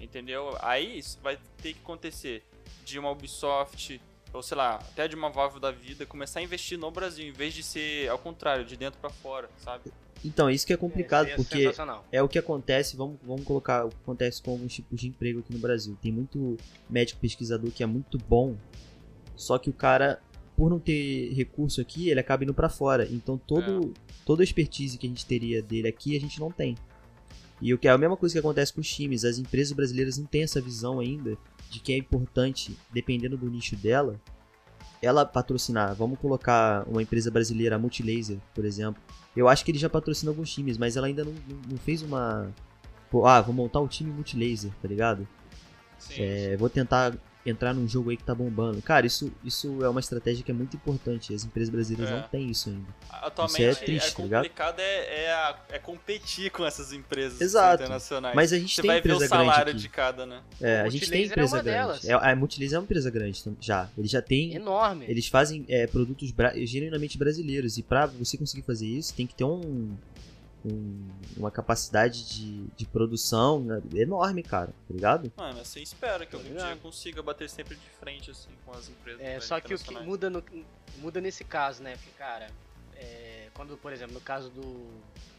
Entendeu? 0.00 0.56
Aí 0.60 1.00
vai 1.22 1.38
ter 1.62 1.74
que 1.74 1.80
acontecer 1.80 2.42
de 2.84 2.98
uma 2.98 3.10
Ubisoft, 3.10 4.00
ou 4.32 4.42
sei 4.42 4.56
lá, 4.56 4.76
até 4.76 5.06
de 5.06 5.14
uma 5.14 5.30
Valve 5.30 5.60
da 5.60 5.70
vida, 5.70 6.04
começar 6.04 6.40
a 6.40 6.42
investir 6.42 6.78
no 6.78 6.90
Brasil, 6.90 7.26
em 7.26 7.32
vez 7.32 7.54
de 7.54 7.62
ser 7.62 8.08
ao 8.08 8.18
contrário, 8.18 8.64
de 8.64 8.76
dentro 8.76 9.00
pra 9.00 9.08
fora, 9.08 9.48
sabe? 9.58 9.92
Então, 10.24 10.48
isso 10.48 10.66
que 10.66 10.72
é 10.72 10.76
complicado, 10.76 11.28
É, 11.28 11.36
porque 11.36 11.70
é 12.10 12.22
o 12.22 12.28
que 12.28 12.38
acontece, 12.38 12.96
vamos, 12.96 13.18
vamos 13.22 13.44
colocar 13.44 13.84
o 13.84 13.90
que 13.90 13.96
acontece 14.02 14.42
com 14.42 14.52
alguns 14.52 14.72
tipos 14.72 14.98
de 14.98 15.08
emprego 15.08 15.40
aqui 15.40 15.52
no 15.52 15.58
Brasil. 15.58 15.96
Tem 16.00 16.10
muito 16.10 16.56
médico 16.88 17.20
pesquisador 17.20 17.70
que 17.70 17.82
é 17.82 17.86
muito 17.86 18.16
bom, 18.16 18.56
só 19.36 19.58
que 19.58 19.68
o 19.68 19.72
cara, 19.72 20.20
por 20.56 20.70
não 20.70 20.78
ter 20.78 21.32
recurso 21.34 21.80
aqui, 21.80 22.08
ele 22.08 22.20
acaba 22.20 22.42
indo 22.42 22.54
pra 22.54 22.70
fora. 22.70 23.06
Então 23.10 23.36
todo, 23.36 23.92
toda 24.24 24.42
a 24.42 24.44
expertise 24.44 24.96
que 24.96 25.06
a 25.06 25.10
gente 25.10 25.26
teria 25.26 25.60
dele 25.60 25.88
aqui, 25.88 26.16
a 26.16 26.20
gente 26.20 26.40
não 26.40 26.50
tem. 26.50 26.74
E 27.60 27.72
o 27.72 27.78
que 27.78 27.86
é 27.86 27.90
a 27.90 27.98
mesma 27.98 28.16
coisa 28.16 28.32
que 28.34 28.38
acontece 28.38 28.72
com 28.72 28.80
os 28.80 28.92
times, 28.92 29.24
as 29.24 29.38
empresas 29.38 29.72
brasileiras 29.72 30.18
não 30.18 30.26
têm 30.26 30.42
essa 30.42 30.60
visão 30.60 31.00
ainda 31.00 31.36
de 31.70 31.80
que 31.80 31.92
é 31.92 31.96
importante, 31.96 32.76
dependendo 32.92 33.36
do 33.36 33.50
nicho 33.50 33.76
dela, 33.76 34.20
ela 35.02 35.24
patrocinar. 35.24 35.94
Vamos 35.94 36.18
colocar 36.18 36.84
uma 36.88 37.02
empresa 37.02 37.30
brasileira, 37.30 37.76
a 37.76 37.78
Multilaser, 37.78 38.38
por 38.54 38.64
exemplo. 38.64 39.02
Eu 39.36 39.48
acho 39.48 39.64
que 39.64 39.70
ele 39.70 39.78
já 39.78 39.90
patrocina 39.90 40.30
alguns 40.30 40.52
times, 40.52 40.78
mas 40.78 40.96
ela 40.96 41.06
ainda 41.06 41.24
não, 41.24 41.34
não- 41.68 41.78
fez 41.78 42.02
uma. 42.02 42.48
Pô, 43.10 43.26
ah, 43.26 43.40
vou 43.40 43.54
montar 43.54 43.80
o 43.80 43.88
time 43.88 44.10
Multilaser, 44.10 44.70
tá 44.80 44.88
ligado? 44.88 45.26
Sim. 45.98 46.14
É, 46.18 46.56
vou 46.56 46.68
tentar 46.68 47.12
entrar 47.46 47.74
num 47.74 47.86
jogo 47.86 48.10
aí 48.10 48.16
que 48.16 48.24
tá 48.24 48.34
bombando. 48.34 48.80
Cara, 48.82 49.06
isso, 49.06 49.30
isso 49.44 49.82
é 49.84 49.88
uma 49.88 50.00
estratégia 50.00 50.42
que 50.44 50.50
é 50.50 50.54
muito 50.54 50.76
importante. 50.76 51.34
As 51.34 51.44
empresas 51.44 51.68
brasileiras 51.68 52.10
É. 52.12 52.20
não 52.20 52.28
têm 52.28 52.50
isso 52.50 52.70
ainda. 52.70 52.86
Atualmente 53.10 53.62
Isso 53.62 53.82
é 53.82 53.84
triste, 53.84 54.16
tá 54.16 54.22
ligado? 54.22 54.42
complicado 54.42 54.80
é, 54.80 55.24
é, 55.24 55.32
a- 55.32 55.58
é 55.70 55.78
competir 55.78 56.50
com 56.50 56.64
essas 56.64 56.92
empresas 56.92 57.40
Exato. 57.40 57.82
internacionais. 57.82 58.34
Mas 58.34 58.52
a 58.52 58.58
gente 58.58 58.74
Você 58.74 58.82
tem 58.82 58.90
vai 58.90 59.00
ver 59.00 59.10
o 59.12 59.14
empresa 59.16 59.34
grande 59.34 59.50
salário 59.50 59.70
aqui. 59.72 59.80
de 59.80 59.88
cada, 59.88 60.26
né? 60.26 60.40
É, 60.60 60.82
O 60.82 60.86
a 60.86 60.88
gente 60.90 61.10
tem 61.10 61.22
é 61.22 61.26
empresa 61.26 61.56
uma 61.56 61.62
grande. 61.62 61.78
delas. 61.78 62.04
É, 62.04 62.12
a 62.12 62.36
Multilaser 62.36 62.76
é 62.76 62.78
uma 62.78 62.84
empresa 62.84 63.10
grande 63.10 63.44
tam- 63.44 63.56
já. 63.60 63.88
Eles 63.96 64.10
já 64.10 64.22
têm. 64.22 64.54
Enorme. 64.54 65.04
Eles 65.08 65.26
fazem 65.28 65.64
é, 65.68 65.86
produtos 65.86 66.30
bra- 66.30 66.52
genuinamente 66.56 67.16
brasileiros. 67.18 67.76
E 67.78 67.82
pra 67.82 68.06
você 68.06 68.36
conseguir 68.36 68.62
fazer 68.62 68.86
isso, 68.86 69.14
tem 69.14 69.26
que 69.26 69.34
ter 69.34 69.44
um, 69.44 69.94
um- 70.64 71.08
uma 71.36 71.50
capacidade 71.50 72.24
de, 72.28 72.64
de 72.76 72.86
produção 72.86 73.60
né, 73.60 73.82
enorme, 73.94 74.42
cara. 74.42 74.68
Tá 74.68 74.94
ligado? 74.94 75.32
Mano, 75.36 75.60
assim 75.60 75.82
espera 75.82 76.24
que 76.24 76.34
algum 76.34 76.48
ligado. 76.48 76.66
dia 76.66 76.76
consiga 76.76 77.22
bater 77.22 77.48
sempre 77.50 77.74
de 77.76 77.88
frente, 78.00 78.30
assim, 78.30 78.50
com 78.64 78.72
as 78.72 78.88
empresas. 78.88 79.20
É, 79.20 79.38
só 79.40 79.60
que 79.60 79.74
o 79.74 79.78
que 79.78 79.94
muda, 80.00 80.30
no, 80.30 80.42
muda 80.98 81.20
nesse 81.20 81.44
caso, 81.44 81.82
né? 81.82 81.96
Porque, 81.96 82.10
cara, 82.18 82.48
é, 82.96 83.48
quando, 83.54 83.76
por 83.76 83.92
exemplo, 83.92 84.14
no 84.14 84.20
caso 84.20 84.50
do, 84.50 84.86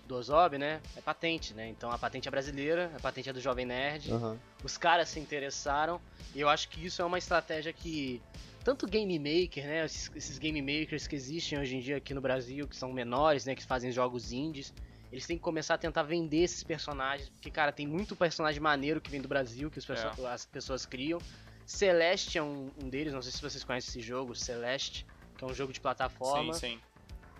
do 0.08 0.16
Ozob, 0.16 0.58
né? 0.58 0.82
É 0.96 1.02
patente, 1.02 1.54
né? 1.54 1.68
Então 1.70 1.92
a 1.92 1.98
patente 1.98 2.28
é 2.28 2.32
brasileira, 2.32 2.92
a 2.96 3.00
patente 3.00 3.30
é 3.30 3.34
do 3.34 3.42
Jovem 3.42 3.66
Nerd. 3.66 4.12
Aham. 4.12 4.38
Os 4.64 4.78
caras 4.78 5.10
se 5.10 5.20
interessaram 5.20 6.00
e 6.34 6.42
eu 6.42 6.50
acho 6.50 6.70
que 6.70 6.86
isso 6.86 7.02
é 7.02 7.06
uma 7.06 7.18
estratégia 7.18 7.72
que 7.74 8.22
tanto 8.64 8.88
game 8.88 9.18
maker, 9.20 9.64
né? 9.66 9.86
Esses, 9.86 10.12
esses 10.16 10.38
game 10.40 10.60
makers 10.62 11.06
que 11.08 11.16
existem 11.16 11.60
hoje 11.60 11.76
em 11.76 11.80
dia 11.80 11.98
aqui 11.98 12.14
no 12.16 12.22
Brasil, 12.22 12.68
que 12.68 12.76
são 12.76 12.92
menores, 12.92 13.46
né? 13.46 13.56
Que 13.56 13.64
fazem 13.64 13.92
jogos 13.92 14.32
indies. 14.32 14.74
Eles 15.16 15.26
têm 15.26 15.38
que 15.38 15.44
começar 15.44 15.76
a 15.76 15.78
tentar 15.78 16.04
vender 16.04 16.40
esses 16.40 16.62
personagens, 16.62 17.30
porque, 17.30 17.50
cara, 17.50 17.72
tem 17.72 17.88
muito 17.88 18.18
personagem 18.18 18.60
maneiro 18.60 19.00
que 19.00 19.10
vem 19.10 19.22
do 19.22 19.30
Brasil, 19.30 19.72
que 19.72 19.80
os 19.80 19.86
perso- 19.86 20.08
É. 20.28 20.34
as 20.34 20.46
pessoas 20.46 20.86
criam. 20.86 21.22
Celeste 21.66 22.38
é 22.38 22.44
um, 22.44 22.70
um 22.84 22.90
deles, 22.90 23.14
não 23.14 23.22
sei 23.22 23.32
se 23.32 23.42
vocês 23.42 23.64
conhecem 23.64 23.88
esse 23.92 24.02
jogo, 24.02 24.36
Celeste, 24.36 25.06
que 25.38 25.44
é 25.46 25.48
um 25.48 25.54
jogo 25.54 25.72
de 25.72 25.80
plataforma, 25.80 26.54
Sim, 26.56 26.72
sim. 26.72 26.80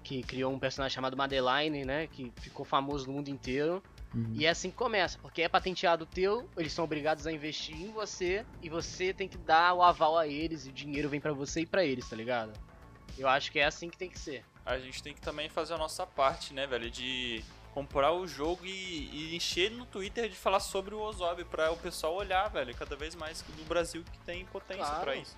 que 0.06 0.24
criou 0.24 0.54
um 0.54 0.58
personagem 0.58 0.96
chamado 0.96 1.18
Madeline, 1.18 1.84
né, 1.84 2.08
que 2.08 2.32
ficou 2.38 2.64
famoso 2.66 3.08
no 3.08 3.12
mundo 3.14 3.28
inteiro. 3.28 3.84
Uhum. 4.14 4.32
E 4.34 4.46
é 4.46 4.50
assim 4.52 4.70
que 4.70 4.78
começa, 4.78 5.20
porque 5.20 5.42
é 5.42 5.50
patenteado 5.50 6.06
teu, 6.06 6.50
eles 6.56 6.72
são 6.72 6.86
obrigados 6.86 7.28
a 7.28 7.32
investir 7.34 7.76
em 7.76 7.92
você, 7.92 8.46
e 8.62 8.70
você 8.70 9.14
tem 9.14 9.28
que 9.28 9.38
dar 9.38 9.74
o 9.74 9.84
aval 9.84 10.18
a 10.18 10.26
eles, 10.26 10.66
e 10.66 10.70
o 10.70 10.72
dinheiro 10.72 11.10
vem 11.10 11.20
pra 11.20 11.34
você 11.34 11.60
e 11.62 11.66
pra 11.66 11.84
eles, 11.84 12.10
tá 12.10 12.16
ligado? 12.16 12.54
Eu 13.18 13.28
acho 13.28 13.52
que 13.52 13.60
é 13.60 13.66
assim 13.66 13.90
que 13.90 13.98
tem 13.98 14.10
que 14.10 14.18
ser. 14.18 14.46
A 14.66 14.80
gente 14.80 15.04
tem 15.04 15.14
que 15.14 15.22
também 15.22 15.50
fazer 15.50 15.74
a 15.74 15.78
nossa 15.78 16.08
parte, 16.08 16.54
né, 16.54 16.66
velho? 16.66 16.90
De 16.90 17.44
comprar 17.76 18.14
o 18.14 18.26
jogo 18.26 18.66
e, 18.66 19.10
e 19.14 19.36
encher 19.36 19.70
no 19.70 19.86
Twitter 19.86 20.30
de 20.30 20.36
falar 20.36 20.62
sobre 20.62 20.96
o 20.96 21.00
Ozob 21.02 21.44
pra 21.44 21.72
o 21.74 21.78
pessoal 21.78 22.16
olhar, 22.16 22.48
velho. 22.50 22.74
Cada 22.74 22.96
vez 22.96 23.14
mais 23.16 23.42
do 23.58 23.66
Brasil 23.66 24.02
que 24.12 24.18
tem 24.20 24.46
potência 24.46 24.84
Claro. 24.86 25.02
pra 25.02 25.16
isso. 25.18 25.36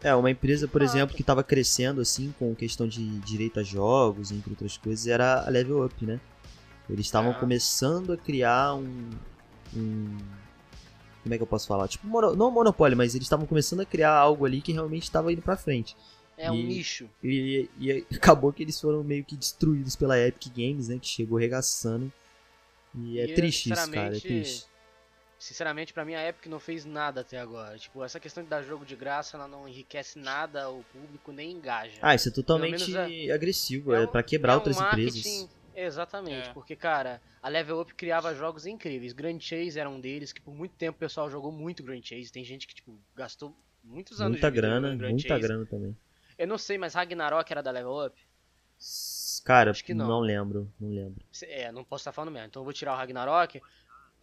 É, 0.00 0.14
uma 0.14 0.30
empresa, 0.30 0.66
por 0.68 0.80
Exato. 0.80 0.96
exemplo, 0.96 1.16
que 1.16 1.22
tava 1.24 1.42
crescendo 1.44 2.00
assim 2.00 2.32
com 2.38 2.54
questão 2.54 2.86
de 2.88 3.04
direito 3.20 3.58
a 3.60 3.62
jogos, 3.64 4.30
entre 4.32 4.50
outras 4.50 4.76
coisas, 4.78 5.06
era 5.08 5.44
a 5.44 5.50
Level 5.50 5.84
Up, 5.84 6.06
né? 6.06 6.20
Eles 6.88 7.06
estavam 7.06 7.32
Ah. 7.32 7.34
começando 7.34 8.12
a 8.12 8.16
criar 8.16 8.74
um, 8.74 9.10
um- 9.74 10.18
Como 11.22 11.32
é 11.34 11.36
que 11.36 11.42
eu 11.42 11.46
posso 11.46 11.68
falar? 11.68 11.86
Tipo, 11.86 12.04
mono- 12.06 12.34
não 12.34 12.50
monopólio, 12.50 12.96
mas 12.96 13.14
eles 13.14 13.26
estavam 13.26 13.46
começando 13.46 13.78
a 13.80 13.84
criar 13.86 14.12
algo 14.12 14.44
ali 14.44 14.60
que 14.60 14.72
realmente 14.72 15.04
estava 15.04 15.32
indo 15.32 15.40
pra 15.42 15.56
frente. 15.56 15.96
É 16.36 16.50
um 16.50 16.56
E- 16.56 16.62
nicho. 16.64 17.08
E, 17.22 17.68
e 17.78 18.06
acabou 18.16 18.52
que 18.52 18.62
eles 18.62 18.80
foram 18.80 19.02
meio 19.04 19.24
que 19.24 19.36
destruídos 19.36 19.94
pela 19.96 20.18
Epic 20.18 20.48
Games, 20.54 20.88
né? 20.88 20.98
Que 20.98 21.06
chegou 21.08 21.38
arregaçando. 21.38 22.12
E 22.94 23.18
é 23.20 23.24
E, 23.24 23.34
triste 23.34 23.70
isso, 23.70 23.74
cara. 23.74 23.82
É 23.82 23.84
sinceramente, 24.14 24.20
triste. 24.28 24.66
Sinceramente, 25.38 25.92
pra 25.92 26.04
mim 26.04 26.14
a 26.14 26.28
Epic 26.28 26.46
não 26.46 26.60
fez 26.60 26.84
nada 26.84 27.22
até 27.22 27.38
agora. 27.38 27.76
Tipo, 27.76 28.04
essa 28.04 28.20
questão 28.20 28.44
de 28.44 28.48
dar 28.48 28.62
jogo 28.62 28.84
de 28.84 28.94
graça, 28.94 29.36
ela 29.36 29.48
não 29.48 29.66
enriquece 29.68 30.16
nada 30.18 30.70
o 30.70 30.84
público, 30.92 31.32
nem 31.32 31.50
engaja. 31.50 31.98
Ah, 32.00 32.14
isso 32.14 32.28
é 32.28 32.32
totalmente 32.32 32.88
menos 32.90 33.30
agressivo. 33.32 33.92
É 33.92 34.04
É, 34.04 34.06
pra 34.06 34.22
quebrar 34.22 34.52
é 34.52 34.54
um 34.54 34.58
outras 34.58 34.78
empresas. 34.80 35.48
Exatamente, 35.74 36.48
É. 36.50 36.52
porque, 36.52 36.76
cara, 36.76 37.20
a 37.42 37.48
Level 37.48 37.80
Up 37.80 37.92
criava 37.94 38.34
jogos 38.34 38.66
incríveis. 38.66 39.12
Grand 39.12 39.40
Chase 39.40 39.80
era 39.80 39.88
um 39.90 39.98
deles, 39.98 40.32
que 40.32 40.40
por 40.40 40.54
muito 40.54 40.72
tempo 40.76 40.96
o 40.96 41.00
pessoal 41.00 41.28
jogou 41.30 41.50
muito 41.50 41.82
Grand 41.82 42.02
Chase. 42.02 42.30
Tem 42.30 42.44
gente 42.44 42.66
que, 42.68 42.74
tipo, 42.74 42.94
gastou 43.16 43.56
muitos 43.82 44.20
anos 44.20 44.32
Muita 44.32 44.50
de 44.50 44.56
grana, 44.56 44.94
muita 44.94 45.28
Chase. 45.28 45.40
grana 45.42 45.66
também. 45.66 45.96
Eu 46.42 46.48
não 46.48 46.58
sei, 46.58 46.76
mas 46.76 46.94
Ragnarok 46.94 47.50
era 47.52 47.62
da 47.62 47.70
Level 47.70 48.04
Up? 48.06 48.20
Cara, 49.44 49.70
Acho 49.70 49.84
que 49.84 49.94
não. 49.94 50.08
não. 50.08 50.20
lembro, 50.20 50.72
não 50.80 50.88
lembro. 50.90 51.24
É, 51.44 51.70
não 51.70 51.84
posso 51.84 52.02
estar 52.02 52.10
falando 52.12 52.32
mesmo. 52.32 52.48
Então 52.48 52.60
eu 52.62 52.64
vou 52.64 52.72
tirar 52.72 52.94
o 52.94 52.96
Ragnarok. 52.96 53.62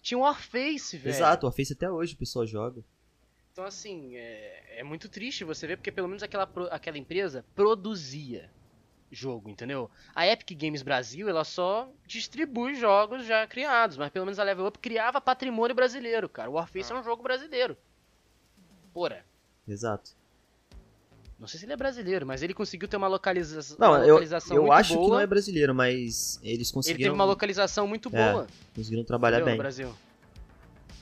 Tinha 0.01 0.17
um 0.17 0.21
Warface, 0.21 0.97
velho. 0.97 1.15
Exato, 1.15 1.47
o 1.47 1.51
Face 1.51 1.71
até 1.71 1.89
hoje 1.89 2.15
o 2.15 2.17
pessoal 2.17 2.45
joga. 2.45 2.83
Então, 3.53 3.63
assim, 3.63 4.17
é, 4.17 4.79
é 4.79 4.83
muito 4.83 5.07
triste 5.07 5.45
você 5.45 5.65
ver, 5.65 5.77
porque 5.77 5.91
pelo 5.93 6.07
menos 6.09 6.21
aquela, 6.21 6.43
aquela 6.71 6.97
empresa 6.97 7.45
produzia 7.55 8.49
jogo, 9.11 9.49
entendeu? 9.49 9.89
A 10.13 10.27
Epic 10.27 10.57
Games 10.59 10.81
Brasil, 10.81 11.27
ela 11.29 11.43
só 11.45 11.89
distribui 12.05 12.75
jogos 12.75 13.25
já 13.25 13.47
criados, 13.47 13.95
mas 13.97 14.09
pelo 14.09 14.25
menos 14.25 14.39
a 14.39 14.43
Level 14.43 14.67
Up 14.67 14.77
criava 14.79 15.21
patrimônio 15.21 15.75
brasileiro, 15.75 16.27
cara. 16.27 16.49
O 16.49 16.53
Warface 16.53 16.91
Ah. 16.91 16.97
é 16.97 16.99
um 16.99 17.03
jogo 17.03 17.23
brasileiro. 17.23 17.77
Porra. 18.93 19.25
Exato. 19.67 20.11
Não 21.39 21.47
sei 21.47 21.59
se 21.59 21.65
ele 21.65 21.71
é 21.73 21.77
brasileiro, 21.77 22.25
mas 22.25 22.43
ele 22.43 22.53
conseguiu 22.53 22.87
ter 22.87 22.97
uma, 22.97 23.07
localiza 23.07 23.61
Não, 23.79 23.91
uma 23.91 23.99
eu, 23.99 24.07
localização 24.15 24.57
eu 24.57 24.63
muito 24.63 24.73
acho 24.73 24.93
boa. 24.95 25.05
que 25.05 25.11
não 25.11 25.19
é 25.21 25.25
brasileiro, 25.27 25.73
mas 25.73 26.37
eles 26.43 26.43
Ele 26.43 26.55
teve 26.57 26.73
conseguiram, 26.73 27.13
uma 27.15 27.23
localização 27.25 27.87
muito 27.87 28.09
É, 28.13 28.31
boa. 28.33 28.47
conseguiram 28.75 29.03
trabalhar 29.05 29.37
entendeu, 29.37 29.45
no 29.51 29.51
bem. 29.53 29.57
Brasil. 29.61 29.93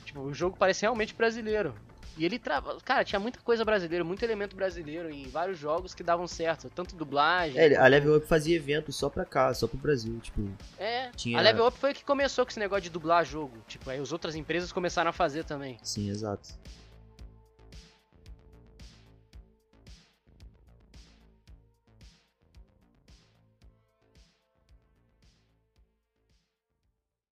Tipo, 0.04 0.20
o 0.20 0.32
jogo 0.32 0.56
parece 0.56 0.82
realmente 0.82 1.12
brasileiro. 1.14 1.74
E 2.16 2.24
ele 2.24 2.36
trava. 2.38 2.76
Cara, 2.84 3.04
tinha 3.04 3.18
muita 3.20 3.38
coisa 3.40 3.64
brasileira, 3.64 4.02
muito 4.04 4.22
elemento 4.24 4.56
brasileiro 4.56 5.08
em 5.08 5.28
vários 5.28 5.56
jogos 5.58 5.94
que 5.94 6.02
davam 6.02 6.26
certo. 6.26 6.68
Tanto 6.74 6.96
dublagem. 6.96 7.56
É, 7.58 7.66
ele- 7.66 7.76
a 7.76 7.86
Level 7.86 8.16
Up 8.16 8.26
fazia 8.26 8.56
evento 8.56 8.90
só 8.90 9.08
pra 9.08 9.24
cá, 9.24 9.54
só 9.54 9.68
pro 9.68 9.76
Brasil, 9.78 10.18
tipo, 10.20 10.40
É, 10.78 11.10
tinha... 11.14 11.38
a 11.38 11.40
Level 11.40 11.66
Up 11.68 11.78
foi 11.78 11.90
a 11.90 11.94
que 11.94 12.04
começou 12.04 12.44
com 12.44 12.50
esse 12.50 12.58
negócio 12.58 12.82
de 12.82 12.90
dublar 12.90 13.24
jogo. 13.24 13.56
Tipo, 13.68 13.88
aí 13.90 14.00
as 14.00 14.10
outras 14.10 14.34
empresas 14.34 14.72
começaram 14.72 15.10
a 15.10 15.12
fazer 15.12 15.44
também. 15.44 15.78
Sim, 15.82 16.10
exato. 16.10 16.48